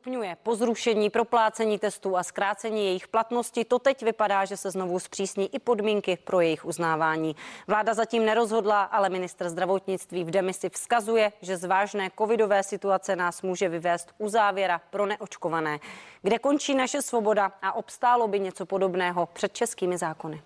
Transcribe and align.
stupňuje. 0.00 0.36
Po 0.42 0.54
zrušení 0.54 1.10
proplácení 1.10 1.78
testů 1.78 2.16
a 2.16 2.22
zkrácení 2.22 2.84
jejich 2.86 3.08
platnosti 3.08 3.64
to 3.64 3.78
teď 3.78 4.02
vypadá, 4.02 4.44
že 4.44 4.56
se 4.56 4.70
znovu 4.70 4.98
zpřísní 4.98 5.54
i 5.54 5.58
podmínky 5.58 6.18
pro 6.24 6.40
jejich 6.40 6.64
uznávání. 6.64 7.36
Vláda 7.66 7.94
zatím 7.94 8.24
nerozhodla, 8.24 8.82
ale 8.82 9.08
minister 9.08 9.48
zdravotnictví 9.48 10.24
v 10.24 10.30
demisi 10.30 10.70
vzkazuje, 10.70 11.32
že 11.42 11.56
z 11.56 11.64
vážné 11.64 12.10
covidové 12.18 12.62
situace 12.62 13.16
nás 13.16 13.42
může 13.42 13.68
vyvést 13.68 14.14
u 14.18 14.28
závěra 14.28 14.80
pro 14.90 15.06
neočkované. 15.06 15.78
Kde 16.22 16.38
končí 16.38 16.74
naše 16.74 17.02
svoboda 17.02 17.52
a 17.62 17.72
obstálo 17.72 18.28
by 18.28 18.40
něco 18.40 18.66
podobného 18.66 19.26
před 19.26 19.52
českými 19.52 19.98
zákony? 19.98 20.42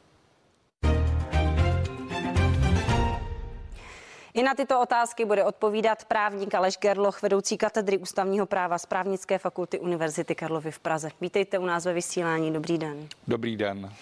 I 4.37 4.43
na 4.43 4.55
tyto 4.55 4.81
otázky 4.81 5.25
bude 5.25 5.45
odpovídat 5.45 6.05
právník 6.05 6.55
Aleš 6.55 6.79
Gerloch, 6.79 7.23
vedoucí 7.23 7.59
katedry 7.59 7.99
ústavního 7.99 8.47
práva 8.47 8.79
z 8.79 8.87
právnické 8.87 9.39
fakulty 9.39 9.81
Univerzity 9.81 10.35
Karlovy 10.35 10.71
v 10.71 10.79
Praze. 10.79 11.11
Vítejte 11.21 11.59
u 11.59 11.67
nás 11.67 11.85
ve 11.85 11.93
vysílání. 11.93 12.53
Dobrý 12.53 12.79
den. 12.79 13.09
Dobrý 13.29 13.57
den. 13.57 13.93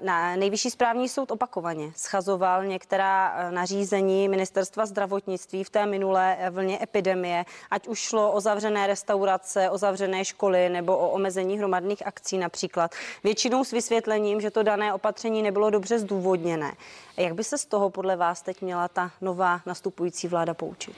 Na 0.00 0.36
nejvyšší 0.36 0.70
správní 0.70 1.08
soud 1.08 1.30
opakovaně 1.30 1.92
schazoval 1.96 2.64
některá 2.64 3.34
e, 3.36 3.52
nařízení 3.52 4.28
ministerstva 4.28 4.86
zdravotnictví 4.86 5.64
v 5.64 5.70
té 5.70 5.86
minulé 5.86 6.36
vlně 6.50 6.78
epidemie, 6.82 7.44
ať 7.70 7.88
už 7.88 7.98
šlo 7.98 8.32
o 8.32 8.40
zavřené 8.40 8.86
restaurace, 8.86 9.70
o 9.70 9.78
zavřené 9.78 10.24
školy 10.24 10.68
nebo 10.68 10.96
o 10.98 11.08
omezení 11.10 11.58
hromadných 11.58 12.06
akcí 12.06 12.38
například. 12.38 12.94
Většinou 13.24 13.64
s 13.64 13.72
vysvětlením, 13.72 14.40
že 14.40 14.50
to 14.50 14.62
dané 14.62 14.94
opatření 14.94 15.42
nebylo 15.42 15.70
dobře 15.70 15.98
zdůvodněné. 15.98 16.72
Jak 17.18 17.34
by 17.34 17.44
se 17.44 17.58
z 17.58 17.64
toho 17.64 17.90
podle 17.90 18.16
vás 18.16 18.42
teď 18.42 18.62
měla 18.62 18.88
ta 18.88 19.10
nová 19.20 19.60
nastupující 19.66 20.28
vláda 20.28 20.54
poučit? 20.54 20.96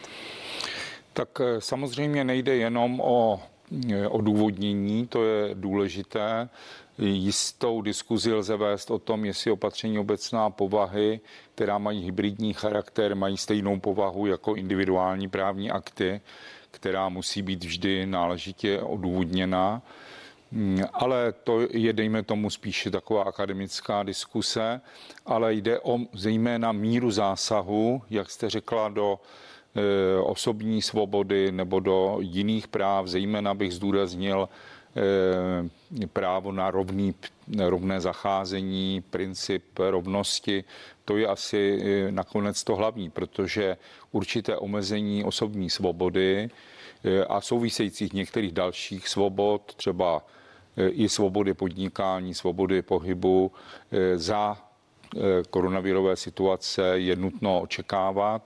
Tak 1.13 1.29
eh, 1.41 1.61
samozřejmě 1.61 2.25
nejde 2.25 2.57
jenom 2.57 3.01
o 3.01 3.41
eh, 3.93 4.09
odůvodnění, 4.09 5.07
to 5.07 5.25
je 5.25 5.55
důležité. 5.55 6.49
Jistou 6.99 7.83
diskuzi 7.83 8.33
lze 8.33 8.57
vést 8.57 8.91
o 8.91 8.99
tom, 8.99 9.25
jestli 9.25 9.51
opatření 9.51 9.99
obecná 9.99 10.51
povahy, 10.51 11.21
která 11.55 11.79
mají 11.79 12.05
hybridní 12.05 12.53
charakter, 12.55 13.15
mají 13.15 13.37
stejnou 13.37 13.81
povahu 13.81 14.27
jako 14.27 14.55
individuální 14.55 15.29
právní 15.29 15.71
akty, 15.71 16.21
která 16.71 17.09
musí 17.09 17.43
být 17.43 17.65
vždy 17.65 18.07
náležitě 18.07 18.81
odůvodněna. 18.81 19.83
Hmm, 20.53 20.83
ale 20.93 21.33
to 21.33 21.61
je, 21.71 21.93
dejme 21.93 22.23
tomu, 22.23 22.51
spíše 22.51 22.91
taková 22.91 23.23
akademická 23.23 24.03
diskuse, 24.03 24.81
ale 25.27 25.55
jde 25.55 25.81
o 25.81 25.99
zejména 26.13 26.73
míru 26.73 27.11
zásahu, 27.11 28.03
jak 28.11 28.31
jste 28.31 28.51
řekla, 28.51 28.89
do 28.89 29.19
e, 29.75 30.19
osobní 30.19 30.83
svobody 30.83 31.53
nebo 31.53 31.81
do 31.81 32.17
jiných 32.21 32.69
práv, 32.69 33.07
zejména 33.07 33.55
bych 33.55 33.73
zdůraznil 33.73 34.49
e, 34.97 36.07
právo 36.07 36.53
na 36.53 36.71
rovný, 36.71 37.15
rovné 37.59 38.01
zacházení, 38.01 39.05
princip 39.11 39.79
rovnosti. 39.79 40.65
To 41.05 41.17
je 41.17 41.27
asi 41.27 41.83
e, 41.83 42.13
nakonec 42.13 42.65
to 42.65 42.77
hlavní, 42.77 43.11
protože 43.11 43.77
určité 44.13 44.57
omezení 44.57 45.25
osobní 45.25 45.71
svobody 45.71 46.51
a 47.29 47.41
souvisejících 47.41 48.13
některých 48.13 48.53
dalších 48.53 49.09
svobod, 49.09 49.75
třeba 49.75 50.23
i 50.77 51.09
svobody 51.09 51.55
podnikání, 51.55 52.35
svobody 52.35 52.83
pohybu 52.83 53.53
eh, 53.93 54.19
za 54.19 54.57
eh, 55.17 55.21
koronavirové 55.51 56.17
situace 56.17 56.83
je 56.99 57.17
nutno 57.17 57.61
očekávat 57.61 58.43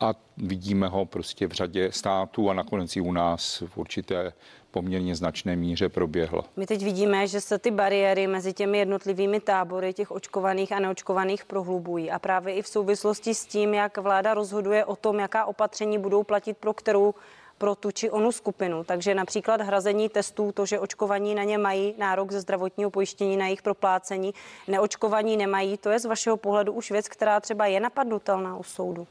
a 0.00 0.14
vidíme 0.36 0.88
ho 0.88 1.06
prostě 1.06 1.46
v 1.46 1.52
řadě 1.52 1.92
států 1.92 2.50
a 2.50 2.54
nakonec 2.54 2.96
i 2.96 3.00
u 3.00 3.12
nás 3.12 3.62
v 3.66 3.78
určité 3.78 4.32
poměrně 4.70 5.16
značné 5.16 5.56
míře 5.56 5.88
proběhlo. 5.88 6.44
My 6.56 6.66
teď 6.66 6.84
vidíme, 6.84 7.26
že 7.26 7.40
se 7.40 7.58
ty 7.58 7.70
bariéry 7.70 8.26
mezi 8.26 8.52
těmi 8.52 8.78
jednotlivými 8.78 9.40
tábory 9.40 9.92
těch 9.92 10.10
očkovaných 10.10 10.72
a 10.72 10.78
neočkovaných 10.78 11.44
prohlubují 11.44 12.10
a 12.10 12.18
právě 12.18 12.54
i 12.54 12.62
v 12.62 12.68
souvislosti 12.68 13.34
s 13.34 13.46
tím, 13.46 13.74
jak 13.74 13.98
vláda 13.98 14.34
rozhoduje 14.34 14.84
o 14.84 14.96
tom, 14.96 15.18
jaká 15.18 15.44
opatření 15.44 15.98
budou 15.98 16.22
platit 16.22 16.56
pro 16.56 16.74
kterou 16.74 17.14
pro 17.60 17.74
tu 17.74 17.90
či 17.90 18.10
onu 18.10 18.32
skupinu. 18.32 18.84
Takže 18.84 19.14
například 19.14 19.60
hrazení 19.60 20.08
testů, 20.08 20.52
to, 20.52 20.66
že 20.66 20.78
očkovaní 20.78 21.34
na 21.34 21.44
ně 21.44 21.58
mají 21.58 21.94
nárok 21.98 22.32
ze 22.32 22.40
zdravotního 22.40 22.90
pojištění 22.90 23.36
na 23.36 23.46
jejich 23.46 23.62
proplácení, 23.62 24.34
neočkovaní 24.68 25.36
nemají, 25.36 25.76
to 25.76 25.90
je 25.90 25.98
z 25.98 26.04
vašeho 26.04 26.36
pohledu 26.36 26.72
už 26.72 26.90
věc, 26.90 27.08
která 27.08 27.40
třeba 27.40 27.66
je 27.66 27.80
napadnutelná 27.80 28.56
u 28.56 28.62
soudu. 28.62 29.06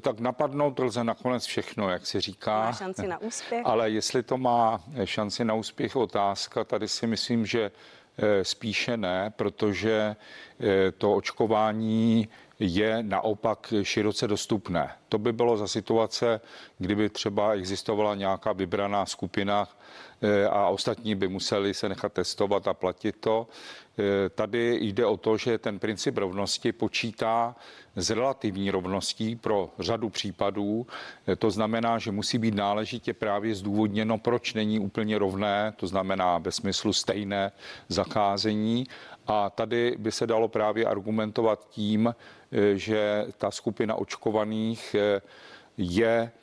Tak 0.00 0.20
napadnout 0.20 0.78
lze 0.78 1.04
nakonec 1.04 1.44
všechno, 1.44 1.90
jak 1.90 2.06
se 2.06 2.20
říká. 2.20 2.64
Má 2.64 2.72
šanci 2.72 3.06
na 3.06 3.18
úspěch. 3.18 3.62
Ale 3.64 3.90
jestli 3.90 4.22
to 4.22 4.38
má 4.38 4.80
šanci 5.04 5.44
na 5.44 5.54
úspěch, 5.54 5.96
otázka, 5.96 6.64
tady 6.64 6.88
si 6.88 7.06
myslím, 7.06 7.46
že 7.46 7.70
eh, 8.18 8.44
spíše 8.44 8.96
ne, 8.96 9.32
protože 9.36 10.16
eh, 10.60 10.92
to 10.92 11.14
očkování 11.14 12.28
je 12.62 13.02
naopak 13.02 13.74
široce 13.82 14.28
dostupné. 14.28 14.90
To 15.08 15.18
by 15.18 15.32
bylo 15.32 15.56
za 15.56 15.66
situace, 15.68 16.40
kdyby 16.78 17.08
třeba 17.08 17.52
existovala 17.52 18.14
nějaká 18.14 18.52
vybraná 18.52 19.06
skupina 19.06 19.68
eh, 20.22 20.46
a 20.46 20.68
ostatní 20.68 21.14
by 21.14 21.28
museli 21.28 21.74
se 21.74 21.88
nechat 21.88 22.12
testovat 22.12 22.68
a 22.68 22.74
platit 22.74 23.16
to. 23.20 23.46
Eh, 23.98 24.28
tady 24.28 24.78
jde 24.80 25.06
o 25.06 25.16
to, 25.16 25.36
že 25.36 25.58
ten 25.58 25.78
princip 25.78 26.18
rovnosti 26.18 26.72
počítá 26.72 27.56
s 27.96 28.10
relativní 28.10 28.70
rovností 28.70 29.36
pro 29.36 29.70
řadu 29.78 30.08
případů. 30.08 30.86
Eh, 31.26 31.36
to 31.36 31.50
znamená, 31.50 31.98
že 31.98 32.12
musí 32.12 32.38
být 32.38 32.54
náležitě 32.54 33.14
právě 33.14 33.54
zdůvodněno, 33.54 34.18
proč 34.18 34.54
není 34.54 34.78
úplně 34.78 35.18
rovné, 35.18 35.72
to 35.76 35.86
znamená 35.86 36.38
ve 36.38 36.52
smyslu 36.52 36.92
stejné 36.92 37.52
zacházení. 37.88 38.86
A 39.26 39.50
tady 39.50 39.94
by 39.98 40.12
se 40.12 40.26
dalo 40.26 40.48
právě 40.48 40.86
argumentovat 40.86 41.68
tím, 41.70 42.14
že 42.74 43.26
ta 43.38 43.50
skupina 43.50 43.94
očkovaných 43.94 44.96
eh, 44.98 45.20
je 45.76 46.32
eh, 46.32 46.41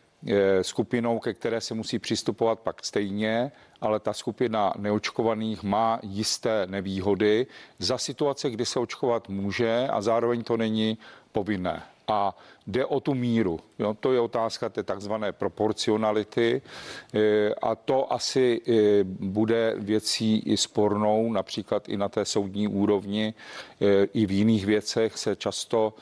skupinou, 0.62 1.20
ke 1.20 1.34
které 1.34 1.62
se 1.62 1.74
musí 1.74 2.00
přistupovat 2.00 2.60
pak 2.60 2.86
stejně, 2.86 3.52
ale 3.82 4.00
ta 4.00 4.14
skupina 4.14 4.74
neočkovaných 4.78 5.64
má 5.64 6.00
jisté 6.04 6.68
nevýhody 6.68 7.48
za 7.80 7.98
situace, 7.98 8.50
kdy 8.50 8.66
se 8.66 8.80
očkovat 8.80 9.30
může 9.30 9.88
a 9.88 10.02
zároveň 10.02 10.44
to 10.44 10.58
není 10.58 10.98
povinné. 11.32 11.84
A 12.08 12.38
jde 12.70 12.86
o 12.86 13.00
tu 13.00 13.14
míru. 13.14 13.60
Jo? 13.80 13.94
To 14.00 14.14
je 14.14 14.20
otázka 14.20 14.70
té 14.70 14.84
takzvané 14.84 15.32
proporcionality 15.32 16.62
e, 17.14 17.54
a 17.54 17.76
to 17.76 18.14
asi 18.14 18.62
e, 18.68 19.04
bude 19.04 19.76
věcí 19.78 20.40
i 20.40 20.58
spornou, 20.58 21.32
například 21.32 21.90
i 21.90 21.98
na 21.98 22.10
té 22.10 22.26
soudní 22.26 22.68
úrovni, 22.68 23.34
e, 23.82 24.04
i 24.04 24.26
v 24.26 24.32
jiných 24.32 24.66
věcech 24.66 25.18
se 25.18 25.36
často 25.36 25.94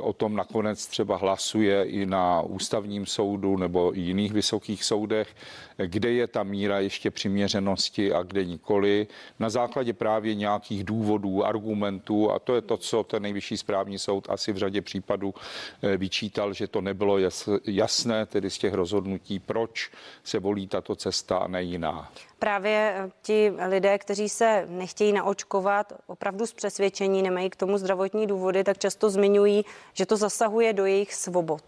O 0.00 0.12
tom 0.12 0.36
nakonec 0.36 0.86
třeba 0.86 1.16
hlasuje 1.16 1.84
i 1.84 2.06
na 2.06 2.40
ústavním 2.42 3.06
soudu 3.06 3.56
nebo 3.56 3.92
jiných 3.94 4.32
vysokých 4.32 4.84
soudech, 4.84 5.34
kde 5.76 6.12
je 6.12 6.26
ta 6.26 6.42
míra 6.42 6.80
ještě 6.80 7.10
přiměřenosti 7.10 8.12
a 8.12 8.22
kde 8.22 8.44
nikoli. 8.44 9.06
Na 9.38 9.50
základě 9.50 9.92
právě 9.92 10.34
nějakých 10.34 10.84
důvodů, 10.84 11.44
argumentů 11.44 12.30
a 12.30 12.38
to 12.38 12.54
je 12.54 12.60
to, 12.60 12.76
co 12.76 13.02
ten 13.02 13.22
nejvyšší 13.22 13.56
správní 13.56 13.98
soud 13.98 14.26
asi 14.30 14.52
v 14.52 14.56
řadě 14.56 14.80
případů 14.80 15.34
eh, 15.82 15.96
vyčítal, 16.02 16.52
že 16.52 16.66
to 16.66 16.80
nebylo 16.80 17.18
jasné 17.66 18.26
tedy 18.26 18.50
z 18.50 18.58
těch 18.58 18.74
rozhodnutí, 18.74 19.38
proč 19.38 19.90
se 20.24 20.38
volí 20.38 20.66
tato 20.66 20.96
cesta 20.96 21.38
a 21.38 21.46
ne 21.46 21.62
jiná 21.62 22.10
právě 22.42 22.94
eh, 22.96 23.10
ti 23.22 23.52
lidé, 23.68 23.98
kteří 23.98 24.28
se 24.28 24.66
nechtějí 24.68 25.12
naočkovat, 25.12 25.92
opravdu 26.06 26.46
z 26.46 26.52
přesvědčení, 26.52 27.22
nemají 27.22 27.50
k 27.50 27.56
tomu 27.56 27.78
zdravotní 27.78 28.26
důvody, 28.26 28.64
tak 28.64 28.78
často 28.78 29.10
zmiňují, 29.10 29.64
že 29.92 30.06
to 30.06 30.16
zasahuje 30.16 30.72
do 30.72 30.86
jejich 30.86 31.14
svobod. 31.14 31.62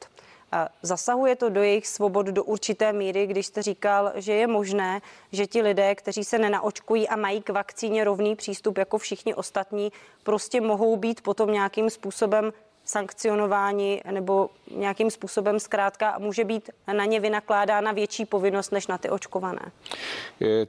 Zasahuje 0.82 1.36
to 1.36 1.48
do 1.48 1.62
jejich 1.62 1.86
svobod 1.86 2.26
do 2.26 2.44
určité 2.44 2.92
míry, 2.92 3.26
když 3.26 3.46
jste 3.46 3.62
říkal, 3.62 4.12
že 4.14 4.32
je 4.32 4.46
možné, 4.46 5.02
že 5.32 5.46
ti 5.46 5.62
lidé, 5.62 5.94
kteří 5.94 6.24
se 6.24 6.38
nenaočkují 6.38 7.08
a 7.08 7.16
mají 7.16 7.42
k 7.42 7.50
vakcíně 7.50 8.04
rovný 8.04 8.36
přístup 8.36 8.78
jako 8.78 8.98
všichni 8.98 9.34
ostatní, 9.34 9.92
prostě 10.22 10.60
mohou 10.60 10.96
být 10.96 11.20
potom 11.20 11.52
nějakým 11.52 11.90
způsobem 11.90 12.52
sankcionováni 12.84 14.02
nebo 14.10 14.50
nějakým 14.76 15.10
způsobem 15.10 15.60
zkrátka 15.60 16.18
může 16.18 16.44
být 16.44 16.70
na 16.92 17.04
ně 17.04 17.20
vynakládána 17.20 17.92
větší 17.92 18.24
povinnost 18.24 18.72
než 18.72 18.86
na 18.86 18.98
ty 18.98 19.10
očkované? 19.10 19.72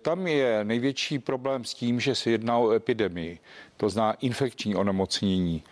Tam 0.01 0.27
je 0.27 0.63
největší 0.63 1.19
problém 1.19 1.63
s 1.63 1.73
tím, 1.73 1.99
že 1.99 2.15
se 2.15 2.29
jedná 2.29 2.57
o 2.57 2.71
epidemii, 2.71 3.39
to 3.77 3.89
zná 3.89 4.13
infekční 4.13 4.75
onemocnění, 4.75 5.63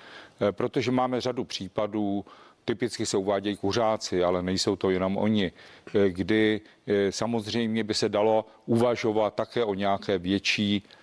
e, 0.42 0.52
protože 0.52 0.92
máme 0.92 1.22
řadu 1.22 1.44
případů, 1.44 2.26
Typicky 2.66 3.06
se 3.06 3.18
uvádějí 3.18 3.58
kuřáci, 3.58 4.24
ale 4.24 4.44
nejsou 4.44 4.76
to 4.76 4.90
jenom 4.90 5.18
oni, 5.18 5.52
e, 5.96 6.10
kdy 6.10 6.62
e, 6.88 7.12
samozřejmě 7.12 7.84
by 7.84 7.94
se 7.94 8.10
dalo 8.10 8.46
uvažovat 8.66 9.36
také 9.36 9.64
o 9.64 9.74
nějaké 9.74 10.18
větší 10.18 10.84
E, 10.84 11.03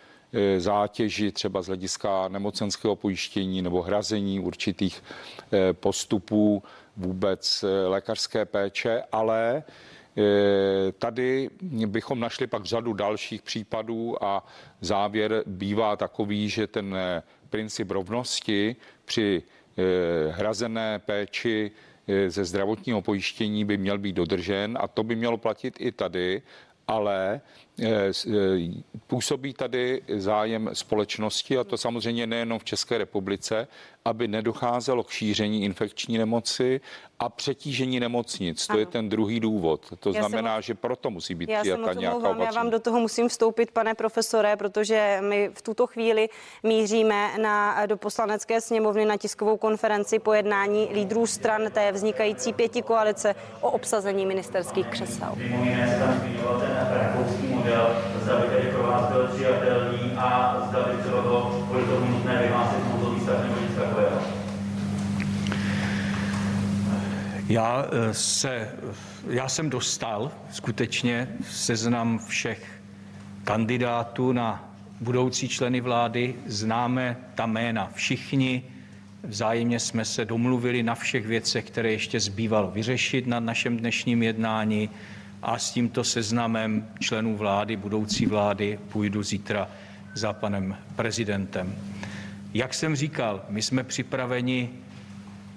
zátěži 0.58 1.32
třeba 1.32 1.62
z 1.62 1.66
hlediska 1.66 2.28
nemocenského 2.28 2.96
pojištění 2.96 3.62
nebo 3.62 3.82
hrazení 3.82 4.40
určitých 4.40 5.02
e, 5.52 5.72
postupů 5.72 6.62
vůbec 6.96 7.64
e, 7.64 7.86
lékařské 7.88 8.44
péče, 8.44 9.02
ale 9.12 9.62
Tady 10.98 11.50
bychom 11.86 12.20
našli 12.20 12.46
pak 12.46 12.64
řadu 12.64 12.92
dalších 12.92 13.42
případů 13.42 14.24
a 14.24 14.46
závěr 14.80 15.42
bývá 15.46 15.96
takový, 15.96 16.48
že 16.48 16.66
ten 16.66 16.96
princip 17.50 17.90
rovnosti 17.90 18.76
při 19.04 19.42
hrazené 20.30 20.98
péči 20.98 21.70
ze 22.28 22.44
zdravotního 22.44 23.02
pojištění 23.02 23.64
by 23.64 23.76
měl 23.76 23.98
být 23.98 24.12
dodržen 24.12 24.78
a 24.80 24.88
to 24.88 25.02
by 25.02 25.16
mělo 25.16 25.36
platit 25.36 25.74
i 25.78 25.92
tady 25.92 26.42
ale 26.90 27.40
působí 29.06 29.52
tady 29.52 30.02
zájem 30.16 30.70
společnosti 30.72 31.58
a 31.58 31.64
to 31.64 31.76
samozřejmě 31.76 32.26
nejenom 32.26 32.58
v 32.58 32.64
České 32.64 32.98
republice, 32.98 33.68
aby 34.04 34.28
nedocházelo 34.28 35.02
k 35.04 35.10
šíření 35.10 35.64
infekční 35.64 36.18
nemoci 36.18 36.80
a 37.18 37.28
přetížení 37.28 38.00
nemocnic. 38.00 38.66
To 38.66 38.72
ano. 38.72 38.80
je 38.80 38.86
ten 38.86 39.08
druhý 39.08 39.40
důvod. 39.40 39.92
To 40.00 40.12
já 40.12 40.22
znamená, 40.22 40.56
jsem, 40.56 40.62
že 40.62 40.74
proto 40.74 41.10
musí 41.10 41.34
být 41.34 41.48
já 41.48 41.60
přijata 41.60 41.92
nějaká 41.92 42.16
opatření. 42.16 42.44
Já 42.44 42.52
vám 42.52 42.70
do 42.70 42.80
toho 42.80 43.00
musím 43.00 43.28
vstoupit, 43.28 43.70
pane 43.70 43.94
profesore, 43.94 44.56
protože 44.56 45.18
my 45.20 45.50
v 45.54 45.62
tuto 45.62 45.86
chvíli 45.86 46.28
míříme 46.62 47.38
na, 47.38 47.86
do 47.86 47.96
poslanecké 47.96 48.60
sněmovny 48.60 49.04
na 49.04 49.16
tiskovou 49.16 49.56
konferenci 49.56 50.18
po 50.18 50.32
jednání 50.32 50.88
lídrů 50.92 51.26
stran 51.26 51.62
té 51.70 51.92
vznikající 51.92 52.52
pěti 52.52 52.82
koalice 52.82 53.34
o 53.60 53.70
obsazení 53.70 54.26
ministerských 54.26 54.86
křesel. 54.86 55.36
Zda 58.22 58.36
by 58.36 58.48
tedy 58.48 58.68
pro 58.68 58.82
vás 58.82 59.12
byl 59.12 59.28
přijatelný 59.34 60.12
a 60.16 60.60
zda 60.68 60.82
by 60.82 61.02
třeba 61.02 61.22
bylo 61.22 61.64
kvůli 61.68 61.84
tomu 61.84 62.06
nutné 62.10 62.42
vyhlásit 62.42 62.78
nouzový 62.92 63.20
stav 63.20 63.42
nebo 63.42 63.60
nic 63.60 63.74
takového. 63.74 64.20
Já, 67.48 67.86
eh, 67.92 68.14
se, 68.14 68.68
já 69.28 69.48
jsem 69.48 69.70
dostal 69.70 70.30
skutečně 70.50 71.28
seznam 71.50 72.18
všech 72.28 72.80
kandidátů 73.44 74.32
na 74.32 74.70
budoucí 75.00 75.48
členy 75.48 75.80
vlády. 75.80 76.34
Známe 76.46 77.16
ta 77.34 77.46
jména 77.46 77.90
všichni. 77.94 78.62
Vzájemně 79.22 79.80
jsme 79.80 80.04
se 80.04 80.24
domluvili 80.24 80.82
na 80.82 80.94
všech 80.94 81.26
věcech, 81.26 81.64
které 81.64 81.92
ještě 81.92 82.20
zbývalo 82.20 82.70
vyřešit 82.70 83.26
na 83.26 83.40
našem 83.40 83.76
dnešním 83.76 84.22
jednání 84.22 84.90
a 85.42 85.58
s 85.58 85.70
tímto 85.70 86.04
seznamem 86.04 86.88
členů 86.98 87.36
vlády, 87.36 87.76
budoucí 87.76 88.26
vlády, 88.26 88.78
půjdu 88.88 89.22
zítra 89.22 89.68
za 90.14 90.32
panem 90.32 90.76
prezidentem. 90.96 91.74
Jak 92.54 92.74
jsem 92.74 92.96
říkal, 92.96 93.44
my 93.48 93.62
jsme 93.62 93.84
připraveni 93.84 94.70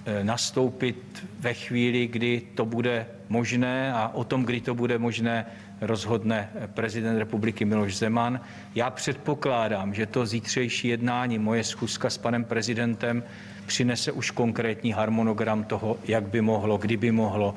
Eh, 0.05 0.23
nastoupit 0.23 1.25
ve 1.39 1.53
chvíli, 1.53 2.07
kdy 2.07 2.41
to 2.55 2.65
bude 2.65 3.07
možné 3.29 3.93
a 3.93 4.11
o 4.13 4.23
tom, 4.23 4.43
kdy 4.43 4.61
to 4.61 4.75
bude 4.75 4.97
možné, 4.97 5.45
rozhodne 5.81 6.49
prezident 6.73 7.17
republiky 7.17 7.65
Miloš 7.65 7.97
Zeman. 7.97 8.39
Já 8.75 8.89
předpokládám, 8.89 9.93
že 9.93 10.05
to 10.05 10.25
zítřejší 10.25 10.87
jednání, 10.87 11.39
moje 11.39 11.63
schůzka 11.63 12.09
s 12.09 12.17
panem 12.17 12.43
prezidentem, 12.43 13.23
přinese 13.65 14.11
už 14.11 14.31
konkrétní 14.31 14.91
harmonogram 14.91 15.63
toho, 15.63 15.97
jak 16.07 16.23
by 16.23 16.41
mohlo, 16.41 16.77
kdyby 16.77 17.11
mohlo 17.11 17.55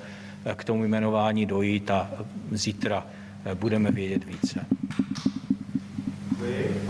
k 0.55 0.65
tomu 0.65 0.85
jmenování 0.85 1.47
dojít 1.47 1.91
a 1.91 2.11
zítra 2.51 3.07
eh, 3.45 3.55
budeme 3.55 3.91
vědět 3.91 4.25
více. 4.25 4.67
Děkuji. 6.31 6.83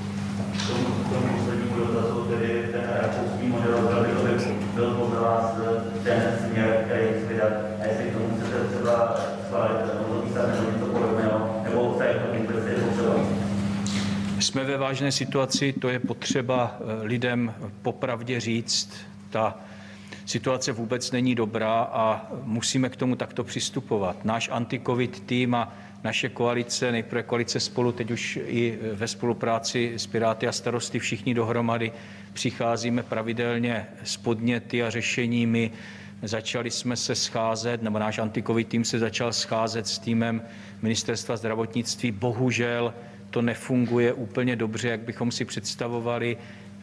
K 0.58 0.66
tomu, 0.68 0.84
k 0.84 1.08
tomu 1.08 1.38
poslednímu 1.38 1.76
dotazu, 1.76 2.26
tedy 2.30 2.68
ten 2.72 2.82
rakouský 3.02 3.46
model, 3.46 3.86
byl 4.76 4.94
podle 4.94 5.20
vás 5.20 5.56
ten 6.04 6.38
směr, 6.46 6.84
který 6.84 7.04
chci 7.04 7.34
vydat, 7.34 7.52
a 7.80 7.84
jestli 7.84 8.04
k 8.04 8.12
tomu 8.12 8.36
chcete 8.36 8.64
třeba 8.68 9.16
schválit 9.46 9.94
nouzový 9.94 10.30
stav 10.30 10.46
nebo 10.48 10.70
něco 10.70 10.86
podobného, 10.86 11.62
nebo 11.64 11.98
se 11.98 12.14
vůbec 12.38 12.66
je 12.66 12.74
potřeba? 12.74 13.14
Jsme 14.40 14.64
ve 14.64 14.76
vážné 14.76 15.12
situaci, 15.12 15.72
to 15.72 15.88
je 15.88 15.98
potřeba 15.98 16.78
eh, 16.80 17.06
lidem 17.06 17.54
popravdě 17.82 18.40
říct. 18.40 18.90
Ta 19.30 19.54
situace 20.26 20.72
vůbec 20.72 21.10
není 21.12 21.34
dobrá 21.34 21.80
a 21.92 22.26
musíme 22.42 22.88
k 22.88 22.96
tomu 22.96 23.16
takto 23.16 23.44
přistupovat. 23.44 24.24
Náš 24.24 24.48
antikovid 24.52 25.20
tým 25.20 25.54
a 25.54 25.72
naše 26.04 26.28
koalice, 26.28 26.92
nejprve 26.92 27.22
koalice 27.22 27.60
spolu, 27.60 27.92
teď 27.92 28.10
už 28.10 28.38
i 28.46 28.78
ve 28.92 29.08
spolupráci 29.08 29.92
s 29.96 30.06
Piráty 30.06 30.48
a 30.48 30.52
starosty 30.52 30.98
všichni 30.98 31.34
dohromady 31.34 31.92
přicházíme 32.32 33.02
pravidelně 33.02 33.86
s 34.04 34.16
podněty 34.16 34.82
a 34.82 34.90
řešeními. 34.90 35.70
Začali 36.22 36.70
jsme 36.70 36.96
se 36.96 37.14
scházet, 37.14 37.82
nebo 37.82 37.98
náš 37.98 38.18
antikový 38.18 38.64
tým 38.64 38.84
se 38.84 38.98
začal 38.98 39.32
scházet 39.32 39.86
s 39.86 39.98
týmem 39.98 40.42
ministerstva 40.82 41.36
zdravotnictví. 41.36 42.12
Bohužel 42.12 42.94
to 43.30 43.42
nefunguje 43.42 44.12
úplně 44.12 44.56
dobře, 44.56 44.88
jak 44.88 45.00
bychom 45.00 45.32
si 45.32 45.44
představovali. 45.44 46.36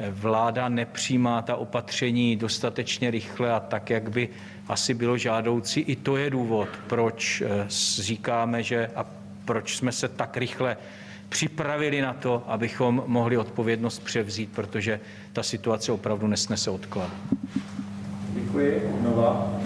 Vláda 0.10 0.70
nepřijímá 0.70 1.42
ta 1.42 1.56
opatření 1.56 2.36
dostatečně 2.36 3.12
rychle 3.12 3.52
a 3.52 3.60
tak, 3.60 3.90
jak 3.90 4.12
by 4.12 4.30
asi 4.68 4.94
bylo 4.94 5.18
žádoucí. 5.18 5.80
I 5.80 5.96
to 5.96 6.18
je 6.18 6.30
důvod, 6.30 6.70
proč 6.88 7.42
eh, 7.42 7.66
říkáme, 8.02 8.64
že 8.64 8.88
a 8.96 9.06
proč 9.46 9.78
jsme 9.78 9.92
se 9.92 10.08
tak 10.08 10.38
rychle 10.38 10.78
připravili 11.30 12.02
na 12.02 12.14
to, 12.14 12.44
abychom 12.48 13.04
mohli 13.08 13.38
odpovědnost 13.38 14.00
převzít, 14.00 14.50
protože 14.56 15.00
ta 15.34 15.44
situace 15.44 15.92
opravdu 15.92 16.28
nesnese 16.28 16.70
odklad. 16.72 17.10
Děkuji. 18.34 18.98
Nova. 19.02 19.60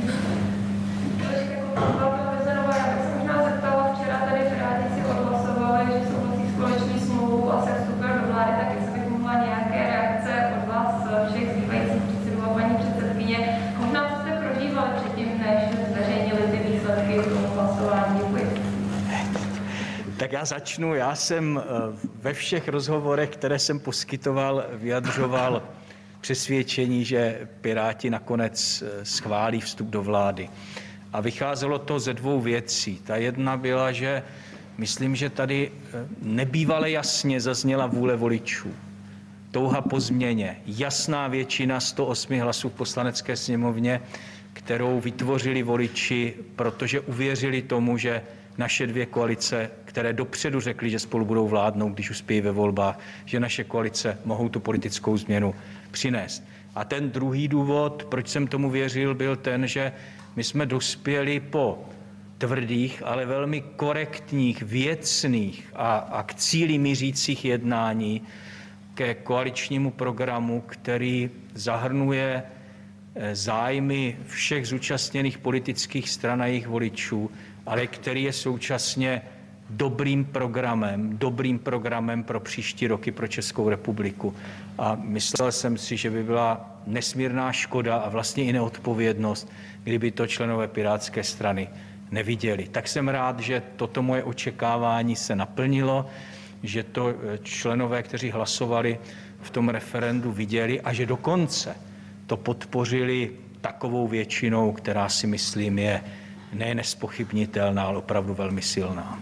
Tak 20.27 20.31
já 20.33 20.45
začnu. 20.45 20.95
Já 20.95 21.15
jsem 21.15 21.63
eh, 21.63 21.71
ve 22.21 22.33
všech 22.33 22.67
rozhovorech, 22.67 23.29
které 23.29 23.59
jsem 23.59 23.79
poskytoval, 23.79 24.65
vyjadřoval 24.73 25.63
přesvědčení, 26.21 27.05
že 27.05 27.47
Piráti 27.61 28.09
nakonec 28.09 28.83
eh, 28.85 29.05
schválí 29.05 29.61
vstup 29.61 29.87
do 29.87 30.03
vlády. 30.03 30.49
A 31.13 31.21
vycházelo 31.21 31.79
to 31.79 31.99
ze 31.99 32.13
dvou 32.13 32.41
věcí. 32.41 32.99
Ta 33.03 33.15
jedna 33.15 33.57
byla, 33.57 33.91
že 33.91 34.23
myslím, 34.77 35.15
že 35.15 35.29
tady 35.29 35.71
eh, 35.71 36.07
nebývale 36.21 36.91
jasně 36.91 37.41
zazněla 37.41 37.85
vůle 37.85 38.15
voličů. 38.15 38.73
Touha 39.51 39.81
po 39.81 39.99
změně. 39.99 40.57
Jasná 40.65 41.27
většina 41.27 41.79
108 41.79 42.39
hlasů 42.39 42.69
v 42.69 42.73
poslanecké 42.73 43.35
sněmovně, 43.35 44.01
kterou 44.53 44.99
vytvořili 44.99 45.63
voliči, 45.63 46.33
protože 46.55 46.99
uvěřili 46.99 47.61
tomu, 47.61 47.97
že 47.97 48.21
naše 48.57 48.87
dvě 48.87 49.05
koalice, 49.05 49.71
které 49.85 50.13
dopředu 50.13 50.59
řekly, 50.59 50.89
že 50.89 50.99
spolu 50.99 51.25
budou 51.25 51.47
vládnout, 51.47 51.89
když 51.89 52.09
uspějí 52.09 52.41
ve 52.41 52.51
volbách, 52.51 52.99
že 53.25 53.39
naše 53.39 53.63
koalice 53.63 54.17
mohou 54.25 54.49
tu 54.49 54.59
politickou 54.59 55.17
změnu 55.17 55.55
přinést. 55.91 56.43
A 56.75 56.85
ten 56.85 57.11
druhý 57.11 57.47
důvod, 57.47 58.07
proč 58.09 58.27
jsem 58.27 58.47
tomu 58.47 58.69
věřil, 58.69 59.15
byl 59.15 59.35
ten, 59.35 59.67
že 59.67 59.91
my 60.35 60.43
jsme 60.43 60.65
dospěli 60.65 61.39
po 61.39 61.85
tvrdých, 62.37 63.03
ale 63.05 63.25
velmi 63.25 63.61
korektních, 63.61 64.63
věcných 64.63 65.69
a, 65.75 65.97
a 65.97 66.23
k 66.23 66.33
cíli 66.33 66.77
mířících 66.77 67.45
jednání 67.45 68.21
ke 68.93 69.13
koaličnímu 69.13 69.91
programu, 69.91 70.61
který 70.67 71.29
zahrnuje 71.53 72.43
eh, 73.15 73.35
zájmy 73.35 74.17
všech 74.27 74.67
zúčastněných 74.67 75.37
politických 75.37 76.09
stran 76.09 76.41
a 76.41 76.45
jejich 76.45 76.67
voličů 76.67 77.31
ale 77.67 77.87
který 77.87 78.23
je 78.23 78.33
současně 78.33 79.21
dobrým 79.69 80.25
programem, 80.25 81.17
dobrým 81.17 81.59
programem 81.59 82.23
pro 82.23 82.39
příští 82.39 82.87
roky 82.87 83.11
pro 83.11 83.27
Českou 83.27 83.69
republiku. 83.69 84.35
A 84.77 84.97
myslel 85.01 85.51
jsem 85.51 85.77
si, 85.77 85.97
že 85.97 86.09
by 86.09 86.23
byla 86.23 86.79
nesmírná 86.87 87.51
škoda 87.51 87.97
a 87.97 88.09
vlastně 88.09 88.43
i 88.43 88.53
neodpovědnost, 88.53 89.51
kdyby 89.83 90.11
to 90.11 90.27
členové 90.27 90.67
Pirátské 90.67 91.23
strany 91.23 91.69
neviděli. 92.11 92.67
Tak 92.71 92.87
jsem 92.87 93.07
rád, 93.07 93.39
že 93.39 93.63
toto 93.75 94.01
moje 94.01 94.23
očekávání 94.23 95.15
se 95.15 95.35
naplnilo, 95.35 96.05
že 96.63 96.83
to 96.83 97.09
eh, 97.09 97.37
členové, 97.43 98.03
kteří 98.03 98.31
hlasovali 98.31 98.99
v 99.41 99.49
tom 99.49 99.69
referendu, 99.69 100.31
viděli 100.31 100.81
a 100.81 100.93
že 100.93 101.05
dokonce 101.05 101.75
to 102.27 102.37
podpořili 102.37 103.31
takovou 103.61 104.07
většinou, 104.07 104.71
která 104.71 105.09
si 105.09 105.27
myslím 105.27 105.79
je 105.79 106.01
ne 106.57 106.75
nespochybnitelná, 106.75 107.83
ale 107.83 107.97
opravdu 107.97 108.33
velmi 108.33 108.61
silná. 108.61 109.19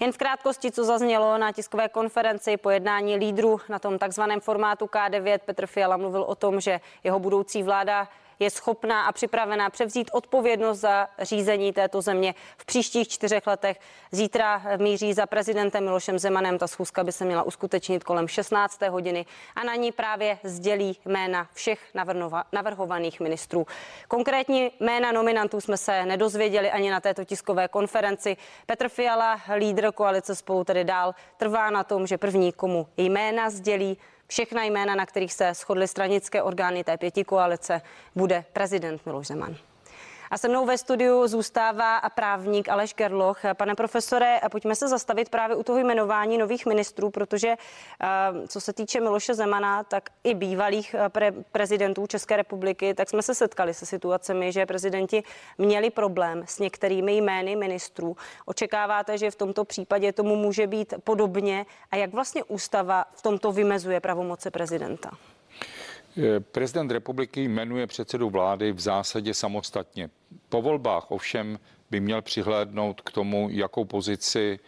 Jen 0.00 0.12
v 0.12 0.18
krátkosti, 0.18 0.70
co 0.70 0.84
zaznělo 0.84 1.38
na 1.38 1.52
tiskové 1.52 1.88
konferenci 1.88 2.56
po 2.56 2.70
jednání 2.70 3.16
lídrů 3.16 3.60
na 3.68 3.78
tom 3.78 3.98
takzvaném 3.98 4.40
formátu 4.40 4.84
K9, 4.84 5.38
Petr 5.38 5.66
Fiala 5.66 5.96
mluvil 5.96 6.22
o 6.22 6.34
tom, 6.34 6.60
že 6.60 6.80
jeho 7.04 7.18
budoucí 7.18 7.62
vláda 7.62 8.08
je 8.42 8.50
schopná 8.50 9.04
a 9.04 9.12
připravená 9.12 9.70
převzít 9.70 10.10
odpovědnost 10.12 10.78
za 10.78 11.08
řízení 11.18 11.72
této 11.72 12.02
země 12.02 12.34
v 12.56 12.64
příštích 12.64 13.08
čtyřech 13.08 13.46
letech. 13.46 13.80
Zítra 14.10 14.62
míří 14.76 15.12
za 15.12 15.26
prezidentem 15.26 15.84
Milošem 15.84 16.18
Zemanem. 16.18 16.58
Ta 16.58 16.66
schůzka 16.66 17.04
by 17.04 17.12
se 17.12 17.24
měla 17.24 17.42
uskutečnit 17.42 18.04
kolem 18.04 18.28
16. 18.28 18.82
hodiny 18.82 19.26
a 19.56 19.64
na 19.64 19.74
ní 19.74 19.92
právě 19.92 20.38
sdělí 20.44 20.96
jména 21.04 21.48
všech 21.52 21.80
navrhovaných 22.52 23.20
ministrů. 23.20 23.66
Konkrétní 24.08 24.70
jména 24.80 25.12
nominantů 25.12 25.60
jsme 25.60 25.76
se 25.76 26.06
nedozvěděli 26.06 26.70
ani 26.70 26.90
na 26.90 27.00
této 27.00 27.24
tiskové 27.24 27.68
konferenci. 27.68 28.36
Petr 28.66 28.88
Fiala, 28.88 29.40
lídr 29.56 29.92
koalice 29.92 30.34
spolu 30.34 30.64
tedy 30.64 30.84
dál, 30.84 31.14
trvá 31.36 31.70
na 31.70 31.84
tom, 31.84 32.06
že 32.06 32.18
první 32.18 32.52
komu 32.52 32.86
jména 32.96 33.50
sdělí 33.50 33.98
všechna 34.32 34.64
jména, 34.64 34.94
na 34.94 35.06
kterých 35.06 35.32
se 35.32 35.54
shodly 35.54 35.88
stranické 35.88 36.42
orgány 36.42 36.84
té 36.84 36.96
pěti 36.96 37.24
koalice, 37.24 37.82
bude 38.14 38.44
prezident 38.52 39.06
Miloš 39.06 39.26
Zeman. 39.26 39.56
A 40.32 40.38
se 40.38 40.48
mnou 40.48 40.66
ve 40.66 40.78
studiu 40.78 41.26
zůstává 41.26 42.00
právník 42.00 42.68
Aleš 42.68 42.94
Gerloch. 42.94 43.40
Pane 43.56 43.74
profesore, 43.74 44.40
pojďme 44.50 44.74
se 44.74 44.88
zastavit 44.88 45.28
právě 45.28 45.56
u 45.56 45.62
toho 45.62 45.78
jmenování 45.78 46.38
nových 46.38 46.66
ministrů, 46.66 47.10
protože 47.10 47.48
eh, 47.48 48.06
co 48.48 48.60
se 48.60 48.72
týče 48.72 49.00
Miloše 49.00 49.34
Zemana, 49.34 49.84
tak 49.84 50.10
i 50.24 50.34
bývalých 50.34 50.94
eh, 50.94 51.08
pre- 51.08 51.44
prezidentů 51.52 52.06
České 52.06 52.36
republiky, 52.36 52.94
tak 52.94 53.10
jsme 53.10 53.22
se 53.22 53.34
setkali 53.34 53.74
se 53.74 53.86
situacemi, 53.86 54.52
že 54.52 54.66
prezidenti 54.66 55.22
měli 55.58 55.90
problém 55.90 56.44
s 56.46 56.58
některými 56.58 57.16
jmény 57.16 57.56
ministrů. 57.56 58.16
Očekáváte, 58.46 59.18
že 59.18 59.30
v 59.30 59.36
tomto 59.36 59.64
případě 59.64 60.12
tomu 60.12 60.36
může 60.36 60.66
být 60.66 60.94
podobně 61.04 61.66
a 61.90 61.96
jak 61.96 62.12
vlastně 62.12 62.44
ústava 62.44 63.04
v 63.14 63.22
tomto 63.22 63.52
vymezuje 63.52 64.00
pravomoce 64.00 64.50
prezidenta? 64.50 65.10
Eh, 66.16 66.40
prezident 66.40 66.90
republiky 66.90 67.48
jmenuje 67.48 67.86
předsedu 67.86 68.30
vlády 68.30 68.72
v 68.72 68.80
zásadě 68.80 69.34
samostatně. 69.34 70.10
Po 70.48 70.62
volbách 70.62 71.10
ovšem 71.10 71.58
by 71.90 72.00
měl 72.00 72.22
přihlédnout 72.22 73.00
k 73.00 73.10
tomu, 73.10 73.48
jakou 73.50 73.84
pozici 73.84 74.58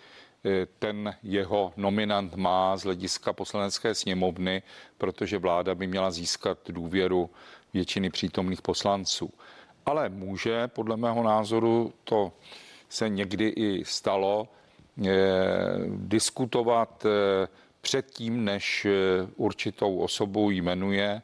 eh, 0.45 0.67
ten 0.79 1.15
jeho 1.23 1.73
nominant 1.77 2.35
má 2.35 2.77
z 2.77 2.83
hlediska 2.83 3.33
poslanecké 3.33 3.95
sněmovny, 3.95 4.63
protože 4.99 5.39
vláda 5.39 5.75
by 5.75 5.87
měla 5.87 6.11
získat 6.11 6.59
důvěru 6.69 7.31
většiny 7.75 8.11
přítomných 8.11 8.63
poslanců. 8.63 9.31
Ale 9.87 10.09
může, 10.09 10.69
podle 10.69 10.97
mého 10.97 11.23
názoru, 11.23 11.93
to 12.05 12.33
se 12.89 13.09
někdy 13.09 13.49
i 13.49 13.85
stalo, 13.85 14.49
eh, 15.07 15.11
diskutovat 15.89 17.07
předtím, 17.85 18.45
než 18.45 18.85
eh, 18.85 18.91
určitou 19.37 19.99
osobu 19.99 20.51
jmenuje, 20.51 21.23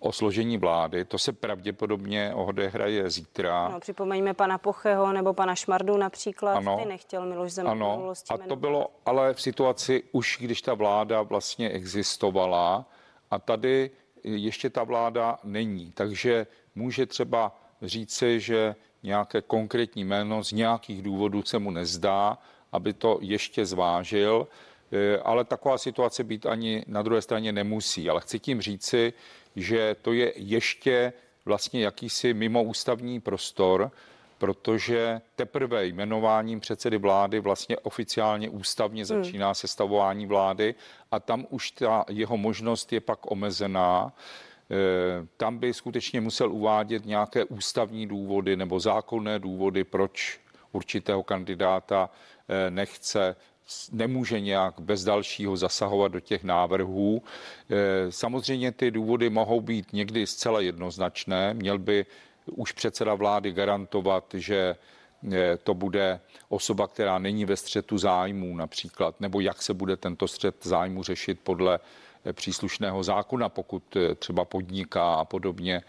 o 0.00 0.12
složení 0.12 0.58
vlády. 0.58 1.04
To 1.04 1.18
se 1.18 1.32
pravděpodobně 1.32 2.34
odehraje 2.34 3.10
zítra. 3.10 3.68
No, 3.68 3.80
připomeňme 3.80 4.34
pana 4.34 4.58
Pocheho 4.58 5.12
nebo 5.12 5.32
pana 5.32 5.54
Šmardu 5.54 5.96
například. 5.96 6.54
Ano, 6.54 6.78
Ty 6.82 6.88
nechtěl 6.88 7.26
Miloš 7.26 7.52
Zeman 7.52 7.72
ano, 7.72 8.12
a 8.30 8.38
to 8.38 8.56
bylo 8.56 8.90
ale 9.06 9.34
v 9.34 9.42
situaci 9.42 10.02
už, 10.12 10.38
když 10.40 10.62
ta 10.62 10.74
vláda 10.74 11.22
vlastně 11.22 11.70
existovala 11.70 12.84
a 13.30 13.38
tady 13.38 13.90
ještě 14.24 14.70
ta 14.70 14.84
vláda 14.84 15.38
není. 15.44 15.92
Takže 15.92 16.46
může 16.74 17.06
třeba 17.06 17.56
říci, 17.82 18.40
že 18.40 18.74
nějaké 19.02 19.42
konkrétní 19.42 20.04
jméno 20.04 20.44
z 20.44 20.52
nějakých 20.52 21.02
důvodů 21.02 21.42
se 21.42 21.58
mu 21.58 21.70
nezdá, 21.70 22.38
aby 22.72 22.92
to 22.92 23.18
ještě 23.20 23.66
zvážil. 23.66 24.48
Eh, 24.92 25.18
ale 25.18 25.44
taková 25.44 25.78
situace 25.78 26.24
být 26.24 26.46
ani 26.46 26.84
na 26.86 27.02
druhé 27.02 27.22
straně 27.22 27.52
nemusí. 27.52 28.10
Ale 28.10 28.20
chci 28.20 28.38
tím 28.38 28.60
říci, 28.60 29.12
že 29.56 29.96
to 30.02 30.12
je 30.12 30.32
ještě 30.36 31.12
vlastně 31.44 31.84
jakýsi 31.84 32.34
mimoústavní 32.34 33.20
prostor, 33.20 33.90
protože 34.38 35.20
teprve 35.36 35.86
jmenováním 35.86 36.60
předsedy 36.60 36.98
vlády 36.98 37.40
vlastně 37.40 37.78
oficiálně 37.78 38.48
ústavně 38.48 39.02
hmm. 39.02 39.06
začíná 39.06 39.46
hmm. 39.46 39.54
sestavování 39.54 40.26
vlády 40.26 40.74
a 41.10 41.20
tam 41.20 41.46
už 41.50 41.70
ta 41.70 42.04
jeho 42.08 42.36
možnost 42.36 42.92
je 42.92 43.00
pak 43.00 43.30
omezená. 43.30 44.12
Eh, 44.70 45.26
tam 45.36 45.58
by 45.58 45.74
skutečně 45.74 46.20
musel 46.20 46.52
uvádět 46.52 47.06
nějaké 47.06 47.44
ústavní 47.44 48.06
důvody 48.06 48.56
nebo 48.56 48.80
zákonné 48.80 49.38
důvody, 49.38 49.84
proč 49.84 50.40
určitého 50.72 51.22
kandidáta 51.22 52.10
eh, 52.48 52.70
nechce 52.70 53.36
nemůže 53.92 54.40
nějak 54.40 54.80
bez 54.80 55.04
dalšího 55.04 55.56
zasahovat 55.56 56.12
do 56.12 56.20
těch 56.20 56.44
návrhů. 56.44 57.22
E, 57.70 58.12
samozřejmě 58.12 58.72
ty 58.72 58.90
důvody 58.90 59.30
mohou 59.30 59.60
být 59.60 59.92
někdy 59.92 60.26
zcela 60.26 60.60
jednoznačné. 60.60 61.54
Měl 61.54 61.78
by 61.78 62.06
už 62.50 62.72
předseda 62.72 63.14
vlády 63.14 63.52
garantovat, 63.52 64.24
že 64.34 64.76
e, 65.32 65.56
to 65.56 65.74
bude 65.74 66.20
osoba, 66.48 66.86
která 66.86 67.18
není 67.18 67.44
ve 67.44 67.56
střetu 67.56 67.98
zájmů 67.98 68.56
například, 68.56 69.20
nebo 69.20 69.40
jak 69.40 69.62
se 69.62 69.74
bude 69.74 69.96
tento 69.96 70.28
střet 70.28 70.56
zájmu 70.62 71.02
řešit 71.02 71.40
podle 71.40 71.78
e, 72.24 72.32
příslušného 72.32 73.02
zákona, 73.02 73.48
pokud 73.48 73.96
třeba 74.18 74.44
podniká 74.44 75.14
a 75.14 75.24
podobně. 75.24 75.82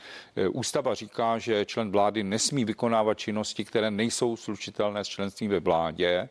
Ústava 0.52 0.94
říká, 0.94 1.38
že 1.38 1.66
člen 1.66 1.92
vlády 1.92 2.24
nesmí 2.24 2.66
vykonávat 2.66 3.18
činnosti, 3.18 3.66
které 3.66 3.92
nejsou 3.92 4.38
slučitelné 4.38 5.04
s 5.04 5.08
členstvím 5.08 5.52
ve 5.52 5.60
vládě 5.60 6.30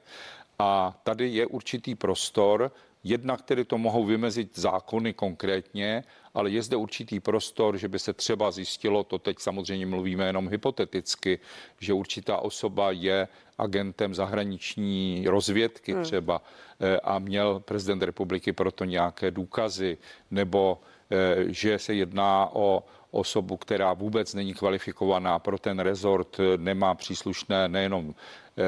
a 0.61 0.95
tady 1.03 1.29
je 1.29 1.47
určitý 1.47 1.95
prostor, 1.95 2.73
jednak 3.05 3.43
tedy 3.43 3.65
to 3.65 3.79
mohou 3.79 4.05
vymezit 4.05 4.59
zákony 4.59 5.13
konkrétně, 5.13 6.05
ale 6.35 6.51
je 6.51 6.63
zde 6.63 6.77
určitý 6.77 7.21
prostor, 7.21 7.77
že 7.77 7.89
by 7.89 7.99
se 7.99 8.13
třeba 8.13 8.51
zjistilo, 8.51 9.05
to 9.05 9.19
teď 9.19 9.39
samozřejmě 9.39 9.87
mluvíme 9.87 10.27
jenom 10.27 10.49
hypoteticky, 10.49 11.39
že 11.81 11.93
určitá 11.93 12.37
osoba 12.37 12.91
je 12.91 13.29
agentem 13.59 14.15
zahraniční 14.15 15.25
rozvědky 15.29 15.93
hmm. 15.93 16.03
třeba 16.03 16.43
eh, 16.81 17.01
a 17.01 17.19
měl 17.19 17.61
prezident 17.61 18.03
republiky 18.03 18.53
proto 18.53 18.85
nějaké 18.85 19.31
důkazy, 19.31 19.99
nebo 20.31 20.81
eh, 21.11 21.45
že 21.49 21.79
se 21.79 21.95
jedná 21.95 22.49
o 22.53 22.85
osobu, 23.11 23.57
která 23.57 23.93
vůbec 23.93 24.35
není 24.35 24.55
kvalifikovaná 24.55 25.39
pro 25.39 25.59
ten 25.59 25.79
rezort, 25.79 26.41
nemá 26.57 26.95
příslušné 26.95 27.69
nejenom 27.69 28.15
Eh, 28.15 28.15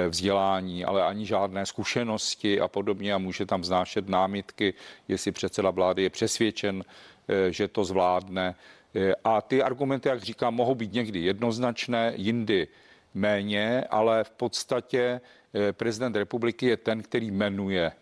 vzdělání, 0.08 0.84
ale 0.84 1.04
ani 1.04 1.26
žádné 1.26 1.66
zkušenosti 1.66 2.60
a 2.60 2.68
podobně 2.68 3.14
a 3.14 3.18
může 3.18 3.46
tam 3.46 3.64
znášet 3.64 4.08
námitky, 4.08 4.74
jestli 5.08 5.32
předseda 5.32 5.70
vlády 5.70 6.02
je 6.02 6.10
přesvědčen, 6.10 6.84
eh, 7.28 7.52
že 7.52 7.68
to 7.68 7.84
zvládne. 7.84 8.54
Eh, 8.94 9.14
a 9.24 9.40
ty 9.40 9.62
argumenty, 9.62 10.08
jak 10.08 10.22
říkám, 10.22 10.54
mohou 10.54 10.74
být 10.74 10.92
někdy 10.92 11.18
jednoznačné, 11.18 12.12
jindy 12.16 12.68
méně, 13.14 13.84
ale 13.90 14.24
v 14.24 14.30
podstatě 14.30 15.20
prezident 15.72 16.16
republiky 16.16 16.66
je 16.66 16.76
ten, 16.76 17.02
který 17.02 17.30
jmenuje 17.30 17.92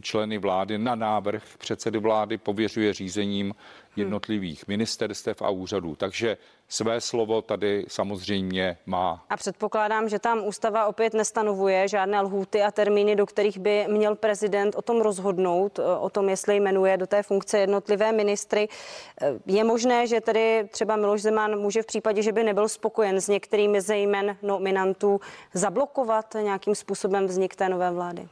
členy 0.00 0.38
vlády 0.38 0.78
na 0.78 0.94
návrh 0.94 1.42
předsedy 1.58 1.98
vlády, 1.98 2.38
pověřuje 2.38 2.92
řízením 2.92 3.54
jednotlivých 3.96 4.68
ministerstev 4.68 5.42
a 5.42 5.50
úřadů. 5.50 5.96
Takže 5.96 6.36
své 6.68 7.00
slovo 7.00 7.42
tady 7.42 7.84
samozřejmě 7.88 8.78
má. 8.86 9.24
A 9.30 9.36
předpokládám, 9.36 10.08
že 10.08 10.18
tam 10.18 10.44
ústava 10.44 10.86
opět 10.86 11.14
nestanovuje 11.14 11.88
žádné 11.88 12.20
lhůty 12.20 12.62
a 12.62 12.70
termíny, 12.70 13.16
do 13.16 13.26
kterých 13.26 13.58
by 13.58 13.86
měl 13.88 14.14
prezident 14.14 14.74
o 14.74 14.82
tom 14.82 15.00
rozhodnout, 15.00 15.80
o 16.00 16.10
tom, 16.10 16.28
jestli 16.28 16.60
jmenuje 16.60 16.96
do 16.96 17.06
té 17.06 17.22
funkce 17.22 17.58
jednotlivé 17.58 18.12
ministry. 18.12 18.68
Je 19.46 19.64
možné, 19.64 20.06
že 20.06 20.20
tedy 20.20 20.68
třeba 20.70 20.96
Miloš 20.96 21.22
Zeman 21.22 21.58
může 21.58 21.82
v 21.82 21.86
případě, 21.86 22.22
že 22.22 22.32
by 22.32 22.44
nebyl 22.44 22.68
spokojen 22.68 23.20
s 23.20 23.28
některými 23.28 23.80
zejmen 23.80 24.36
nominantů, 24.42 25.20
zablokovat 25.54 26.36
nějakým 26.42 26.74
způsobem 26.74 27.26
vznik 27.26 27.56
té 27.56 27.68
nové 27.68 27.90
vlády? 27.90 28.28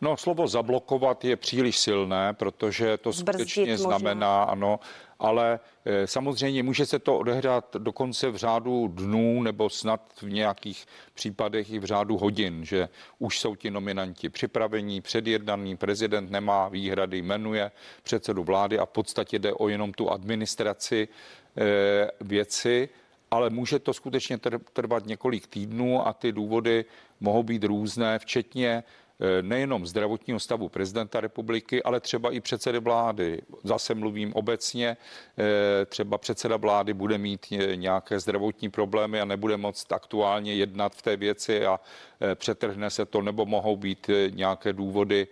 No, 0.00 0.16
slovo 0.16 0.48
zablokovat 0.48 1.24
je 1.24 1.36
příliš 1.36 1.78
silné, 1.78 2.32
protože 2.32 2.96
to 2.96 3.12
skutečně 3.12 3.78
znamená, 3.78 4.42
ano, 4.42 4.80
ale 5.18 5.60
e, 5.84 6.06
samozřejmě 6.06 6.62
může 6.62 6.86
se 6.86 6.98
to 6.98 7.18
odehrát 7.18 7.76
dokonce 7.78 8.30
v 8.30 8.36
řádu 8.36 8.88
dnů 8.88 9.42
nebo 9.42 9.70
snad 9.70 10.00
v 10.22 10.30
nějakých 10.30 10.86
případech 11.14 11.70
i 11.70 11.78
v 11.78 11.84
řádu 11.84 12.16
hodin, 12.16 12.64
že 12.64 12.88
už 13.18 13.40
jsou 13.40 13.56
ti 13.56 13.70
nominanti 13.70 14.28
připravení, 14.28 15.00
předjednaný, 15.00 15.76
prezident 15.76 16.30
nemá 16.30 16.68
výhrady, 16.68 17.22
jmenuje 17.22 17.70
předsedu 18.02 18.44
vlády 18.44 18.78
a 18.78 18.86
v 18.86 18.90
podstatě 18.90 19.38
jde 19.38 19.52
o 19.52 19.68
jenom 19.68 19.92
tu 19.92 20.10
administraci 20.10 21.08
e, 21.56 22.10
věci, 22.20 22.88
ale 23.30 23.50
může 23.50 23.78
to 23.78 23.94
skutečně 23.94 24.38
trvat 24.72 25.06
několik 25.06 25.46
týdnů 25.46 26.06
a 26.06 26.12
ty 26.12 26.32
důvody 26.32 26.84
mohou 27.20 27.42
být 27.42 27.64
různé, 27.64 28.18
včetně 28.18 28.82
Eh, 28.82 29.09
nejenom 29.42 29.86
zdravotního 29.86 30.40
stavu 30.40 30.68
prezidenta 30.68 31.20
republiky, 31.20 31.82
ale 31.82 32.00
třeba 32.00 32.30
i 32.30 32.40
předsedy 32.40 32.78
vlády. 32.80 33.42
Zase 33.64 33.94
mluvím 33.94 34.32
obecně, 34.34 34.96
eh, 35.38 35.86
třeba 35.86 36.18
předseda 36.18 36.56
vlády 36.56 36.94
bude 36.94 37.18
mít 37.18 37.46
nějaké 37.74 38.20
zdravotní 38.20 38.70
problémy 38.70 39.20
a 39.20 39.24
nebude 39.24 39.56
moct 39.56 39.92
aktuálně 39.92 40.54
jednat 40.54 40.94
v 40.94 41.02
té 41.02 41.16
věci 41.16 41.66
a 41.66 41.80
eh, 42.20 42.34
přetrhne 42.34 42.90
se 42.90 43.06
to, 43.06 43.22
nebo 43.22 43.46
mohou 43.46 43.76
být 43.76 44.10
nějaké 44.30 44.72
důvody 44.72 45.28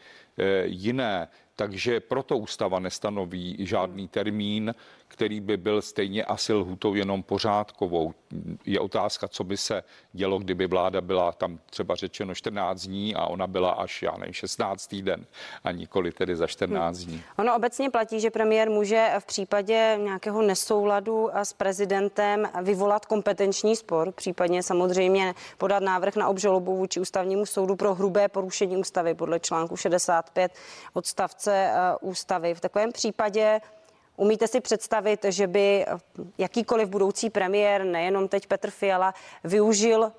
jiné. 0.64 1.28
Takže 1.56 2.00
proto 2.00 2.38
ústava 2.38 2.78
nestanoví 2.78 3.56
žádný 3.58 4.08
termín, 4.08 4.74
který 5.08 5.40
by 5.40 5.56
byl 5.56 5.82
stejně 5.82 6.24
asi 6.24 6.52
lhutou 6.52 6.94
jenom 6.94 7.22
pořádkovou. 7.22 8.14
Je 8.66 8.80
otázka, 8.80 9.28
co 9.28 9.44
by 9.44 9.56
se 9.56 9.82
dělo, 10.12 10.38
kdyby 10.38 10.66
vláda 10.66 11.00
byla 11.00 11.32
tam 11.32 11.58
třeba 11.70 11.94
řečeno 11.94 12.34
14 12.34 12.86
dní 12.86 13.14
a 13.14 13.26
ona 13.26 13.46
byla 13.46 13.70
až, 13.70 14.02
já 14.02 14.16
nevím, 14.16 14.32
16 14.32 14.86
týden 14.86 15.24
a 15.64 15.72
nikoli 15.72 16.12
tedy 16.12 16.36
za 16.36 16.46
14 16.46 16.98
dní. 16.98 17.22
Ono 17.38 17.56
obecně 17.56 17.90
platí, 17.90 18.20
že 18.20 18.30
premiér 18.30 18.70
může 18.70 19.10
v 19.18 19.26
případě 19.26 19.98
nějakého 20.02 20.42
nesouladu 20.42 21.30
s 21.34 21.52
prezidentem 21.52 22.48
vyvolat 22.62 23.06
kompetenční 23.06 23.76
spor, 23.76 24.12
případně 24.12 24.62
samozřejmě 24.62 25.34
podat 25.58 25.82
návrh 25.82 26.16
na 26.16 26.28
obžalobu 26.28 26.76
vůči 26.76 27.00
ústavnímu 27.00 27.46
soudu 27.46 27.76
pro 27.76 27.94
hrubé 27.94 28.28
porušení 28.28 28.76
ústavy 28.76 29.14
podle 29.14 29.40
článku 29.40 29.76
65 29.76 30.52
odstavce 30.92 31.70
eh, 31.72 31.96
ústavy. 32.00 32.54
V 32.54 32.60
takovém 32.60 32.92
případě 32.92 33.60
Umíte 34.18 34.48
si 34.48 34.60
představit, 34.60 35.26
že 35.28 35.46
by 35.46 35.86
jakýkoliv 36.38 36.88
budoucí 36.88 37.30
premiér, 37.30 37.84
nejenom 37.84 38.28
teď 38.28 38.46
Petr 38.46 38.70
Fiala, 38.70 39.14
využil 39.44 40.12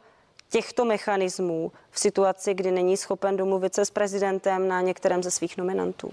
těchto 0.50 0.86
mechanismů 0.86 1.72
v 1.91 2.00
situaci, 2.00 2.53
kdy 2.53 2.72
není 2.72 2.98
schopen 2.98 3.38
domluvit 3.38 3.75
se 3.75 3.86
s 3.86 3.91
prezidentem 3.91 4.68
na 4.68 4.82
některém 4.82 5.24
ze 5.24 5.32
svých 5.32 5.58
nominantů? 5.58 6.12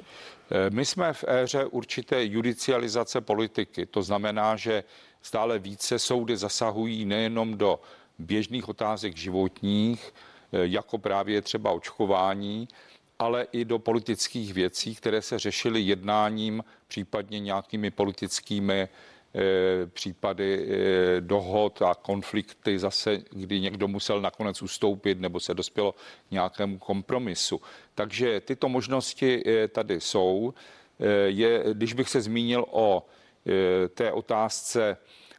Eh, 0.50 0.71
my 0.71 0.85
jsme 0.85 1.12
v 1.12 1.25
éře 1.28 1.64
určité 1.64 2.25
judicializace 2.25 3.21
politiky. 3.21 3.87
To 3.87 4.02
znamená, 4.02 4.57
že 4.57 4.85
stále 5.23 5.59
více 5.59 5.99
soudy 5.99 6.37
zasahují 6.37 7.05
nejenom 7.05 7.59
do 7.59 7.81
běžných 8.19 8.69
otázek 8.69 9.16
životních, 9.16 10.14
eh, 10.52 10.59
jako 10.62 10.99
právě 10.99 11.43
třeba 11.43 11.71
očkování, 11.71 12.69
ale 13.18 13.46
i 13.52 13.64
do 13.64 13.78
politických 13.78 14.54
věcí, 14.54 14.94
které 14.94 15.23
se 15.23 15.38
řešily 15.38 15.80
jednáním, 15.80 16.64
případně 16.88 17.40
nějakými 17.40 17.90
politickými 17.90 18.80
e, 18.82 18.88
případy 19.87 20.68
e, 20.68 21.20
dohod 21.20 21.82
a 21.82 21.94
konflikty 21.94 22.78
zase, 22.78 23.23
kdy 23.30 23.61
někdo 23.61 23.88
musel 23.88 24.20
nakonec 24.20 24.62
ustoupit 24.62 25.20
nebo 25.20 25.40
se 25.40 25.54
dospělo 25.54 25.94
nějakému 26.30 26.78
kompromisu. 26.78 27.61
Takže 27.94 28.40
tyto 28.40 28.68
možnosti 28.68 29.42
e, 29.46 29.68
tady 29.68 30.00
jsou. 30.00 30.54
Je, 31.26 31.64
když 31.73 31.92
bych 31.92 32.08
se 32.08 32.20
zmínil 32.20 32.66
o 32.70 33.06
té 33.94 34.12
otázce 34.12 34.96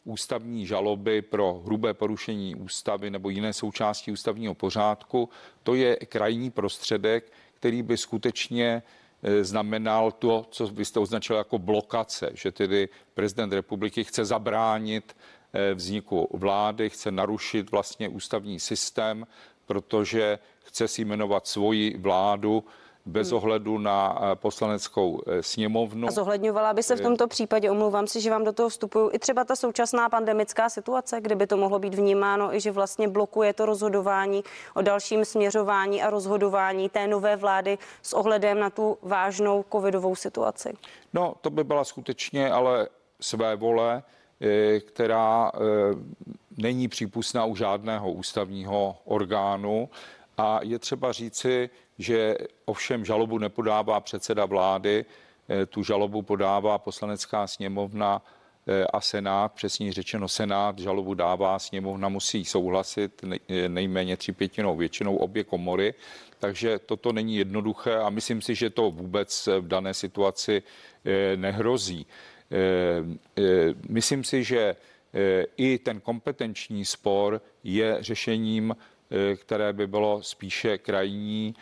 ústavní 0.07 0.65
žaloby 0.65 1.22
pro 1.22 1.62
hrubé 1.65 1.93
porušení 1.93 2.55
ústavy 2.55 3.10
nebo 3.10 3.29
jiné 3.29 3.53
součásti 3.53 4.12
ústavního 4.12 4.53
pořádku, 4.53 5.29
to 5.63 5.75
je 5.75 5.96
krajní 5.96 6.51
prostředek, 6.51 7.31
který 7.60 7.82
by 7.84 7.98
skutečně 7.98 8.84
eh, 9.24 9.44
znamenal 9.44 10.12
to, 10.12 10.46
co 10.52 10.68
byste 10.68 11.00
označil 11.00 11.36
jako 11.36 11.60
blokace, 11.60 12.30
že 12.34 12.52
tedy 12.52 12.90
prezident 13.14 13.54
republiky 13.54 14.04
chce 14.04 14.26
zabránit 14.26 15.16
eh, 15.54 15.74
vzniku 15.74 16.30
vlády, 16.34 16.90
chce 16.90 17.12
narušit 17.12 17.72
vlastně 17.72 18.10
ústavní 18.10 18.60
systém, 18.60 19.28
protože 19.66 20.40
chce 20.64 20.88
si 20.88 21.06
jmenovat 21.06 21.48
svoji 21.48 21.98
vládu 21.98 22.64
bez 23.08 23.30
hmm. 23.30 23.38
ohledu 23.38 23.78
na 23.78 24.20
eh, 24.22 24.36
poslaneckou 24.36 25.22
eh, 25.28 25.44
sněmovnu. 25.44 26.08
A 26.08 26.12
zohledňovala 26.12 26.74
by 26.74 26.84
se 26.84 26.96
v 26.96 27.02
tomto 27.02 27.28
případě, 27.28 27.72
omlouvám 27.72 28.08
si, 28.08 28.22
že 28.22 28.30
vám 28.30 28.44
do 28.44 28.54
toho 28.54 28.70
vstupuju, 28.70 29.10
i 29.14 29.20
třeba 29.20 29.44
ta 29.44 29.56
současná 29.56 30.10
pandemická 30.10 30.70
situace, 30.70 31.22
kde 31.22 31.36
by 31.36 31.48
to 31.48 31.58
mohlo 31.58 31.80
být 31.80 31.94
vnímáno 31.94 32.56
i 32.56 32.60
že 32.60 32.72
vlastně 32.72 33.08
blokuje 33.08 33.54
to 33.54 33.66
rozhodování 33.66 34.44
o 34.74 34.82
dalším 34.82 35.26
směřování 35.26 36.04
a 36.04 36.10
rozhodování 36.10 36.90
té 36.90 37.08
nové 37.08 37.36
vlády 37.36 37.78
s 38.02 38.14
ohledem 38.14 38.60
na 38.60 38.70
tu 38.70 38.98
vážnou 39.02 39.66
covidovou 39.72 40.16
situaci? 40.16 40.74
No, 41.14 41.36
to 41.42 41.50
by 41.50 41.64
byla 41.64 41.84
skutečně 41.84 42.52
ale 42.52 42.88
své 43.22 43.56
vole, 43.56 44.04
eh, 44.42 44.80
která 44.80 45.52
není 46.58 46.88
přípustná 46.88 47.46
u 47.46 47.56
žádného 47.56 48.12
ústavního 48.12 48.98
orgánu. 49.06 49.90
A 50.38 50.60
je 50.64 50.80
třeba 50.80 51.12
říci, 51.12 51.70
že 51.98 52.38
ovšem 52.66 53.06
žalobu 53.06 53.38
nepodává 53.38 54.00
předseda 54.00 54.46
vlády, 54.46 55.06
eh, 55.50 55.66
tu 55.66 55.84
žalobu 55.84 56.22
podává 56.22 56.77
poslanecká 56.77 57.48
sněmovna 57.48 58.22
eh, 58.68 58.86
a 58.94 59.01
Senát, 59.01 59.53
přesně 59.53 59.94
řečeno 59.94 60.27
Senát, 60.27 60.79
žalobu 60.79 61.14
dává, 61.14 61.60
sněmovna 61.60 62.10
musí 62.10 62.46
souhlasit 62.46 63.24
eh, 63.48 63.70
nejméně 63.70 64.18
tři 64.18 64.31
pětinou 64.31 64.75
většinou 64.75 65.16
obě 65.16 65.44
komory, 65.44 65.94
takže 66.40 66.79
toto 66.79 67.14
není 67.14 67.36
jednoduché 67.36 67.96
a 67.96 68.10
myslím 68.10 68.42
si, 68.42 68.55
že 68.55 68.70
to 68.70 68.92
vůbec 68.92 69.50
v 69.60 69.68
dané 69.68 69.94
situaci 69.94 70.64
nehrozí. 71.36 72.05
Myslím 73.90 74.24
si, 74.24 74.44
že 74.44 74.75
i 75.57 75.77
ten 75.77 76.00
kompetenční 76.00 76.86
spor 76.86 77.42
je 77.64 77.98
řešením, 78.00 78.75
které 79.36 79.74
by 79.74 79.88
bylo 79.88 80.24
spíše 80.24 80.77
krajní, 80.77 81.55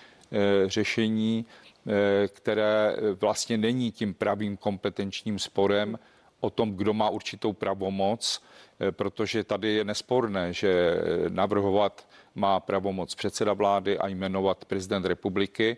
řešení, 0.66 1.46
eh, 1.46 2.28
které 2.28 2.96
vlastně 3.22 3.58
není 3.58 3.92
tím 3.92 4.14
pravým 4.14 4.58
kompetenčním 4.58 5.40
sporem 5.40 6.00
o 6.40 6.50
tom, 6.50 6.76
kdo 6.76 6.94
má 6.94 7.10
určitou 7.10 7.54
pravomoc, 7.54 8.42
eh, 8.80 8.92
protože 8.92 9.44
tady 9.44 9.74
je 9.74 9.84
nesporné, 9.84 10.54
že 10.54 10.98
navrhovat 11.30 12.08
má 12.36 12.60
pravomoc 12.60 13.16
předseda 13.16 13.54
vlády 13.54 14.00
a 14.00 14.08
jmenovat 14.08 14.66
prezident 14.66 15.06
republiky. 15.06 15.78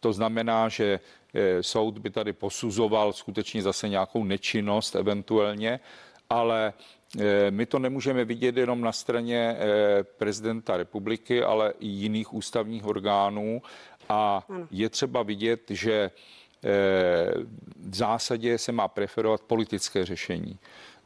To 0.00 0.12
znamená, 0.12 0.68
že 0.68 1.00
soud 1.60 1.98
by 1.98 2.10
tady 2.10 2.32
posuzoval 2.32 3.12
skutečně 3.12 3.62
zase 3.62 3.88
nějakou 3.88 4.24
nečinnost 4.24 4.94
eventuálně, 4.94 5.80
ale 6.30 6.72
Eh, 6.72 7.01
my 7.50 7.66
to 7.66 7.78
nemůžeme 7.78 8.24
vidět 8.24 8.56
jenom 8.56 8.80
na 8.80 8.92
straně 8.92 9.56
eh, 9.58 10.02
prezidenta 10.02 10.76
republiky, 10.76 11.42
ale 11.42 11.74
i 11.80 11.86
jiných 11.86 12.34
ústavních 12.34 12.84
orgánů. 12.84 13.62
A 14.08 14.46
je 14.70 14.88
třeba 14.88 15.22
vidět, 15.22 15.60
že 15.70 15.92
eh, 15.92 16.10
v 17.76 17.94
zásadě 17.94 18.58
se 18.58 18.72
má 18.72 18.88
preferovat 18.88 19.40
politické 19.40 20.04
řešení. 20.04 20.58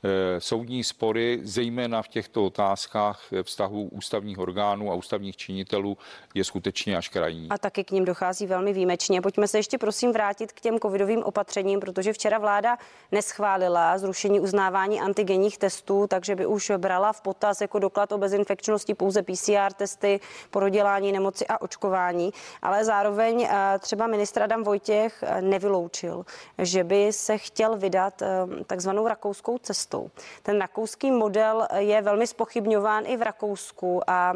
Eh, 0.05 0.41
soudní 0.41 0.85
spory, 0.85 1.41
zejména 1.43 2.03
v 2.03 2.09
těchto 2.09 2.45
otázkách 2.45 3.23
vztahu 3.43 3.89
ústavních 3.93 4.39
orgánů 4.39 4.93
a 4.93 4.95
ústavních 4.95 5.37
činitelů, 5.37 5.99
je 6.35 6.45
skutečně 6.45 6.97
až 6.97 7.09
krajní. 7.09 7.49
A 7.51 7.59
taky 7.59 7.85
k 7.85 7.91
ním 7.91 8.05
dochází 8.05 8.47
velmi 8.47 8.73
výjimečně. 8.73 9.21
Pojďme 9.21 9.49
se 9.49 9.59
ještě 9.59 9.79
prosím 9.79 10.13
vrátit 10.13 10.53
k 10.53 10.61
těm 10.61 10.79
covidovým 10.79 11.23
opatřením, 11.23 11.81
protože 11.81 12.13
včera 12.13 12.39
vláda 12.39 12.79
neschválila 13.13 13.99
zrušení 13.99 14.41
uznávání 14.41 15.01
antigenních 15.01 15.59
testů, 15.59 16.07
takže 16.07 16.37
by 16.37 16.47
už 16.47 16.73
brala 16.77 17.13
v 17.13 17.21
potaz 17.21 17.61
jako 17.61 17.79
doklad 17.79 18.13
o 18.13 18.19
bezinfekčnosti 18.19 18.95
pouze 18.95 19.23
PCR 19.23 19.73
testy, 19.77 20.21
porodělání 20.51 21.13
nemoci 21.13 21.47
a 21.47 21.61
očkování. 21.61 22.31
Ale 22.63 22.85
zároveň 22.85 23.49
eh, 23.51 23.79
třeba 23.79 24.07
ministr 24.07 24.43
Adam 24.43 24.65
Vojtěch 24.65 25.23
eh, 25.23 25.43
nevyloučil, 25.43 26.27
že 26.59 26.85
by 26.85 27.13
se 27.13 27.39
chtěl 27.39 27.77
vydat 27.77 28.23
takzvanou 28.67 29.09
rakouskou 29.09 29.59
cestu 29.59 29.96
cestou. 29.97 30.11
Ten 30.43 30.61
rakouský 30.61 31.11
model 31.11 31.69
je 31.79 32.03
velmi 32.03 32.27
spochybňován 32.27 33.05
i 33.07 33.17
v 33.17 33.23
Rakousku 33.23 34.11
a 34.11 34.33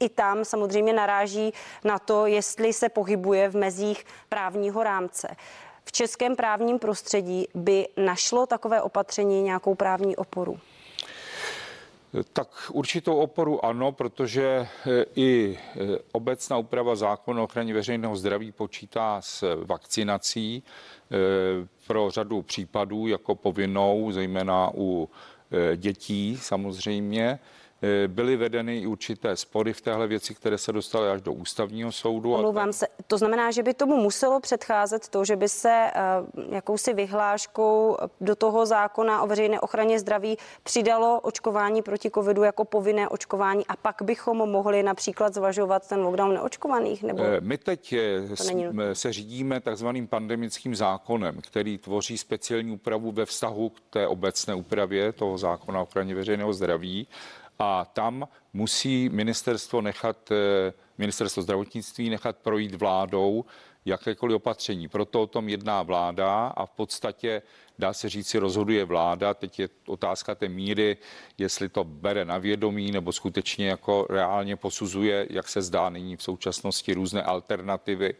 i 0.00 0.08
tam 0.08 0.44
samozřejmě 0.44 0.92
naráží 0.92 1.52
na 1.84 1.98
to, 1.98 2.26
jestli 2.26 2.72
se 2.72 2.88
pohybuje 2.88 3.48
v 3.48 3.56
mezích 3.56 4.04
právního 4.28 4.82
rámce. 4.82 5.28
V 5.84 5.92
českém 5.92 6.36
právním 6.36 6.78
prostředí 6.78 7.48
by 7.54 7.88
našlo 7.96 8.46
takové 8.46 8.82
opatření 8.82 9.42
nějakou 9.42 9.74
právní 9.74 10.16
oporu? 10.16 10.58
Tak 12.32 12.70
určitou 12.72 13.16
oporu 13.16 13.64
ano, 13.64 13.92
protože 13.92 14.44
e, 14.46 14.68
i 15.14 15.58
e, 15.58 15.98
obecná 16.12 16.58
úprava 16.58 16.96
zákona 16.96 17.40
o 17.40 17.44
ochraně 17.44 17.74
veřejného 17.74 18.16
zdraví 18.16 18.52
počítá 18.52 19.20
s 19.20 19.64
vakcinací. 19.64 20.62
Eh, 21.12 21.68
pro 21.86 22.10
řadu 22.10 22.42
případů 22.42 23.06
jako 23.06 23.34
povinnou, 23.34 24.12
zejména 24.12 24.70
u 24.74 25.08
eh, 25.50 25.76
dětí 25.76 26.36
samozřejmě. 26.40 27.38
Eh, 27.84 28.08
byly 28.08 28.36
vedeny 28.36 28.78
i 28.78 28.86
určité 28.86 29.36
spory 29.36 29.72
v 29.72 29.80
téhle 29.80 30.06
věci, 30.06 30.34
které 30.34 30.58
se 30.58 30.72
dostaly 30.72 31.10
až 31.10 31.22
do 31.22 31.32
ústavního 31.32 31.92
soudu. 31.92 32.34
Omlouvám 32.34 32.72
se. 32.72 32.86
To 33.06 33.18
znamená, 33.18 33.50
že 33.50 33.62
by 33.62 33.74
tomu 33.74 33.96
muselo 33.96 34.40
předcházet 34.40 35.08
to, 35.08 35.24
že 35.24 35.36
by 35.36 35.48
se 35.48 35.90
uh, 36.36 36.54
jakousi 36.54 36.94
vyhláškou 36.94 37.96
do 38.20 38.36
toho 38.36 38.66
zákona 38.66 39.22
o 39.22 39.26
veřejné 39.26 39.60
ochraně 39.60 40.00
zdraví 40.00 40.38
přidalo 40.62 41.20
očkování 41.20 41.82
proti 41.82 42.10
covidu 42.10 42.42
jako 42.42 42.64
povinné 42.64 43.08
očkování 43.08 43.66
a 43.66 43.76
pak 43.76 44.02
bychom 44.02 44.36
mohli 44.36 44.82
například 44.82 45.34
zvažovat 45.34 45.88
ten 45.88 46.00
lockdown 46.00 46.34
neočkovaných? 46.34 47.02
Nebo 47.02 47.22
My 47.40 47.58
teď 47.58 47.94
se 48.92 49.12
řídíme 49.12 49.60
takzvaným 49.60 50.06
pandemickým 50.06 50.74
zákonem, 50.74 51.40
který 51.40 51.78
tvoří 51.78 52.18
speciální 52.18 52.72
úpravu 52.72 53.12
ve 53.12 53.26
vztahu 53.26 53.68
k 53.68 53.80
té 53.90 54.06
obecné 54.06 54.54
úpravě 54.54 55.12
toho 55.12 55.38
zákona 55.38 55.80
o 55.80 55.82
ochraně 55.82 56.14
veřejného 56.14 56.52
zdraví 56.52 57.08
a 57.58 57.84
tam 57.84 58.28
musí 58.52 59.08
ministerstvo 59.08 59.80
nechat 59.80 60.30
eh, 60.30 60.72
ministerstvo 60.98 61.42
zdravotnictví 61.42 62.10
nechat 62.10 62.36
projít 62.36 62.74
vládou 62.74 63.44
jakékoliv 63.84 64.36
opatření. 64.36 64.88
Proto 64.88 65.22
o 65.22 65.26
tom 65.26 65.48
jedná 65.48 65.82
vláda 65.82 66.46
a 66.46 66.66
v 66.66 66.70
podstatě 66.70 67.42
dá 67.82 67.92
se 67.92 68.08
říci, 68.08 68.38
rozhoduje 68.38 68.84
vláda. 68.84 69.34
Teď 69.34 69.58
je 69.58 69.68
otázka 69.86 70.34
té 70.34 70.48
míry, 70.48 70.96
jestli 71.38 71.68
to 71.68 71.84
bere 71.84 72.24
na 72.24 72.38
vědomí 72.38 72.92
nebo 72.92 73.12
skutečně 73.12 73.68
jako 73.68 74.06
reálně 74.10 74.56
posuzuje, 74.56 75.26
jak 75.30 75.48
se 75.48 75.62
zdá 75.62 75.90
nyní 75.90 76.16
v 76.16 76.22
současnosti 76.22 76.94
různé 76.94 77.22
alternativy 77.22 78.14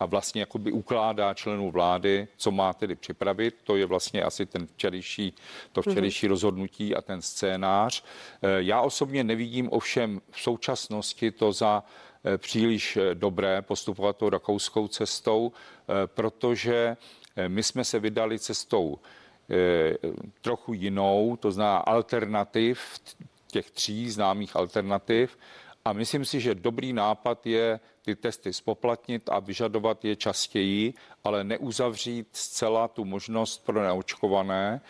a 0.00 0.06
vlastně 0.06 0.40
jakoby 0.42 0.72
ukládá 0.72 1.34
členů 1.34 1.70
vlády, 1.70 2.28
co 2.36 2.50
má 2.50 2.72
tedy 2.72 2.94
připravit. 2.94 3.54
To 3.64 3.76
je 3.76 3.86
vlastně 3.86 4.22
asi 4.22 4.46
ten 4.46 4.66
včerejší, 4.66 5.34
to 5.72 5.82
včerejší 5.82 6.26
mm-hmm. 6.26 6.30
rozhodnutí 6.30 6.94
a 6.94 7.02
ten 7.02 7.22
scénář. 7.22 8.04
Eh, 8.42 8.62
já 8.62 8.80
osobně 8.80 9.24
nevidím 9.24 9.68
ovšem 9.72 10.20
v 10.30 10.40
současnosti 10.40 11.30
to 11.30 11.52
za 11.52 11.82
eh, 11.82 12.38
příliš 12.38 12.96
eh, 12.96 13.14
dobré 13.14 13.62
postupovat 13.62 14.16
tou 14.16 14.28
rakouskou 14.28 14.88
cestou, 14.88 15.52
protože 16.06 16.96
my 17.48 17.62
jsme 17.62 17.84
se 17.84 17.98
vydali 17.98 18.38
cestou 18.38 18.98
trochu 20.40 20.72
jinou, 20.74 21.36
to 21.40 21.52
znamená 21.52 21.76
alternativ, 21.78 22.80
těch 23.46 23.70
tří 23.70 24.10
známých 24.10 24.56
alternativ. 24.56 25.38
A 25.88 25.92
myslím 25.92 26.24
si, 26.24 26.40
že 26.40 26.54
dobrý 26.54 26.92
nápad 26.92 27.46
je 27.46 27.80
ty 28.02 28.16
testy 28.16 28.52
spoplatnit 28.52 29.28
a 29.28 29.38
vyžadovat 29.40 30.04
je 30.04 30.16
častěji, 30.16 30.94
ale 31.24 31.44
neuzavřít 31.44 32.28
zcela 32.32 32.88
tu 32.88 33.04
možnost 33.04 33.64
pro 33.64 33.82
neočkované. 33.82 34.80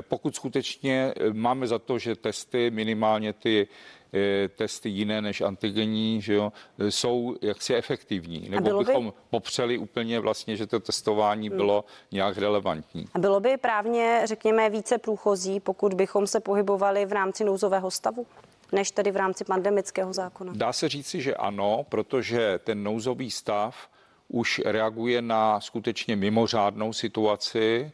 Pokud 0.00 0.36
skutečně 0.36 1.14
máme 1.32 1.66
za 1.66 1.78
to, 1.78 1.98
že 1.98 2.16
testy, 2.16 2.70
minimálně 2.70 3.32
ty 3.32 3.68
Eh, 4.16 4.48
testy 4.48 4.88
jiné 4.88 5.22
než 5.22 5.40
antigenní, 5.40 6.22
že 6.22 6.34
jo, 6.34 6.52
jsou 6.88 7.36
jaksi 7.42 7.74
efektivní. 7.74 8.48
Nebo 8.48 8.78
by... 8.78 8.84
bychom 8.84 9.12
popřeli 9.30 9.78
úplně 9.78 10.20
vlastně, 10.20 10.56
že 10.56 10.66
to 10.66 10.80
testování 10.80 11.48
hmm. 11.48 11.56
bylo 11.56 11.84
nějak 12.12 12.38
relevantní. 12.38 13.06
A 13.14 13.18
bylo 13.18 13.40
by 13.40 13.56
právně, 13.56 14.22
řekněme, 14.24 14.70
více 14.70 14.98
průchozí, 14.98 15.60
pokud 15.60 15.94
bychom 15.94 16.26
se 16.26 16.40
pohybovali 16.40 17.06
v 17.06 17.12
rámci 17.12 17.44
nouzového 17.44 17.90
stavu? 17.90 18.26
Než 18.72 18.90
tedy 18.90 19.10
v 19.10 19.16
rámci 19.16 19.44
pandemického 19.44 20.12
zákona? 20.12 20.52
Dá 20.56 20.72
se 20.72 20.88
říci, 20.88 21.20
že 21.20 21.34
ano, 21.34 21.86
protože 21.88 22.58
ten 22.64 22.82
nouzový 22.82 23.30
stav 23.30 23.88
už 24.28 24.62
reaguje 24.64 25.22
na 25.22 25.60
skutečně 25.60 26.16
mimořádnou 26.16 26.92
situaci 26.92 27.92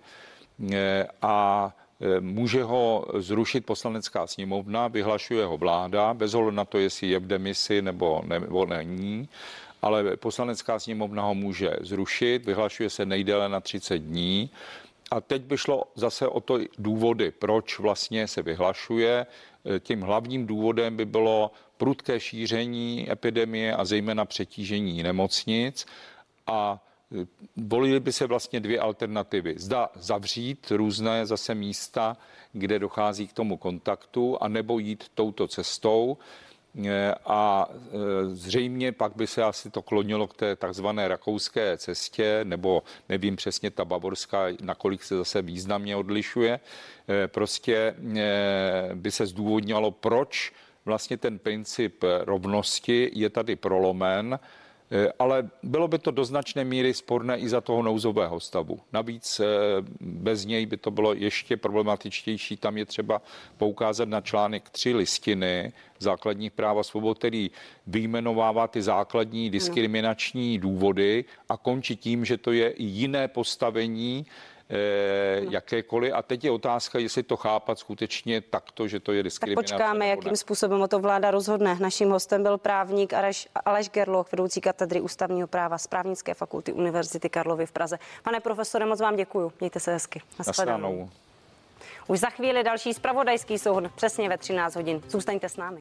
eh, 0.72 1.06
a 1.22 1.72
Eh, 2.00 2.20
může 2.20 2.62
ho 2.62 3.06
zrušit 3.18 3.66
poslanecká 3.66 4.26
sněmovna, 4.26 4.88
vyhlašuje 4.88 5.44
ho 5.44 5.56
vláda, 5.56 6.14
bez 6.14 6.34
ohledu 6.34 6.56
na 6.56 6.64
to, 6.64 6.78
jestli 6.78 7.08
je 7.08 7.18
v 7.18 7.26
demisi 7.26 7.82
nebo, 7.82 8.22
nebo 8.26 8.66
není, 8.66 9.28
ale 9.82 10.16
poslanecká 10.16 10.78
sněmovna 10.78 11.22
ho 11.22 11.34
může 11.34 11.70
zrušit, 11.80 12.46
vyhlašuje 12.46 12.90
se 12.90 13.06
nejdéle 13.06 13.48
na 13.48 13.60
30 13.60 13.98
dní. 13.98 14.50
A 15.10 15.20
teď 15.20 15.42
by 15.42 15.58
šlo 15.58 15.84
zase 15.94 16.28
o 16.28 16.40
to 16.40 16.58
důvody, 16.78 17.30
proč 17.30 17.78
vlastně 17.78 18.28
se 18.28 18.42
vyhlašuje. 18.42 19.26
Eh, 19.64 19.80
tím 19.80 20.00
hlavním 20.00 20.46
důvodem 20.46 20.96
by 20.96 21.04
bylo 21.04 21.50
prudké 21.76 22.20
šíření 22.20 23.06
epidemie 23.10 23.76
a 23.76 23.84
zejména 23.84 24.24
přetížení 24.24 25.02
nemocnic 25.02 25.86
a 26.46 26.86
volily 27.56 28.00
by 28.00 28.12
se 28.12 28.26
vlastně 28.26 28.60
dvě 28.60 28.80
alternativy. 28.80 29.54
Zda 29.58 29.88
zavřít 29.94 30.70
různé 30.70 31.26
zase 31.26 31.54
místa, 31.54 32.16
kde 32.52 32.78
dochází 32.78 33.26
k 33.28 33.32
tomu 33.32 33.56
kontaktu, 33.56 34.38
a 34.40 34.48
nebo 34.48 34.78
jít 34.78 35.04
touto 35.14 35.48
cestou. 35.48 36.18
E, 36.86 37.14
a 37.26 37.68
e, 37.70 37.76
zřejmě 38.26 38.92
pak 38.92 39.16
by 39.16 39.26
se 39.26 39.42
asi 39.42 39.70
to 39.70 39.82
klonilo 39.82 40.26
k 40.26 40.34
té 40.34 40.56
takzvané 40.56 41.08
rakouské 41.08 41.76
cestě, 41.76 42.40
nebo 42.44 42.82
nevím 43.08 43.36
přesně 43.36 43.70
ta 43.70 43.84
bavorská, 43.84 44.46
nakolik 44.62 45.02
se 45.02 45.16
zase 45.16 45.42
významně 45.42 45.96
odlišuje. 45.96 46.60
E, 47.08 47.28
prostě 47.28 47.94
by 48.94 49.10
se 49.10 49.26
zdůvodňalo, 49.26 49.90
proč 49.90 50.52
vlastně 50.84 51.16
ten 51.16 51.38
princip 51.38 52.04
rovnosti 52.24 53.10
je 53.14 53.30
tady 53.30 53.56
prolomen 53.56 54.38
Eh, 54.38 54.69
ale 55.18 55.48
bylo 55.62 55.88
by 55.88 55.98
to 55.98 56.10
do 56.10 56.24
značné 56.24 56.64
míry 56.64 56.94
sporné 56.94 57.38
i 57.38 57.48
za 57.48 57.60
toho 57.60 57.82
nouzového 57.82 58.40
stavu. 58.40 58.80
Navíc 58.92 59.40
eh, 59.40 59.46
bez 60.00 60.44
něj 60.44 60.66
by 60.66 60.76
to 60.76 60.90
bylo 60.90 61.14
ještě 61.14 61.56
problematičtější. 61.56 62.56
Tam 62.56 62.78
je 62.78 62.86
třeba 62.86 63.22
poukázat 63.56 64.08
na 64.08 64.20
článek 64.20 64.70
3 64.70 64.94
listiny 64.94 65.72
základních 65.98 66.52
práv 66.52 66.78
a 66.78 66.82
svobod, 66.82 67.18
který 67.18 67.50
vyjmenovává 67.86 68.66
ty 68.66 68.82
základní 68.82 69.50
diskriminační 69.50 70.58
důvody 70.58 71.24
a 71.48 71.56
končí 71.56 71.96
tím, 71.96 72.24
že 72.24 72.36
to 72.36 72.52
je 72.52 72.74
jiné 72.76 73.28
postavení 73.28 74.26
eh, 74.26 74.59
jakékoliv. 75.50 76.14
A 76.14 76.22
teď 76.22 76.44
je 76.44 76.50
otázka, 76.50 76.98
jestli 76.98 77.22
to 77.22 77.36
chápat 77.36 77.78
skutečně 77.78 78.40
takto, 78.40 78.88
že 78.88 79.00
to 79.00 79.12
je 79.12 79.22
diskriminace. 79.22 79.68
Tak 79.68 79.78
počkáme, 79.78 80.08
jakým 80.08 80.36
způsobem 80.36 80.82
o 80.82 80.88
to 80.88 80.98
vláda 80.98 81.30
rozhodne. 81.30 81.76
Naším 81.80 82.10
hostem 82.10 82.42
byl 82.42 82.58
právník 82.58 83.14
Aleš, 83.14 83.48
Aleš 83.64 83.88
Gerloch, 83.88 84.32
vedoucí 84.32 84.60
katedry 84.60 85.00
ústavního 85.00 85.48
práva 85.48 85.78
z 85.78 85.86
právnické 85.86 86.34
fakulty 86.34 86.72
Univerzity 86.72 87.28
Karlovy 87.28 87.66
v 87.66 87.72
Praze. 87.72 87.98
Pane 88.22 88.40
profesore, 88.40 88.86
moc 88.86 89.00
vám 89.00 89.16
děkuji. 89.16 89.52
Mějte 89.60 89.80
se 89.80 89.92
hezky. 89.92 90.22
Naschledanou. 90.38 91.10
Už 92.06 92.20
za 92.20 92.30
chvíli 92.30 92.62
další 92.62 92.94
spravodajský 92.94 93.58
souhod, 93.58 93.84
přesně 93.94 94.28
ve 94.28 94.38
13 94.38 94.76
hodin. 94.76 95.02
Zůstaňte 95.08 95.48
s 95.48 95.56
námi. 95.56 95.78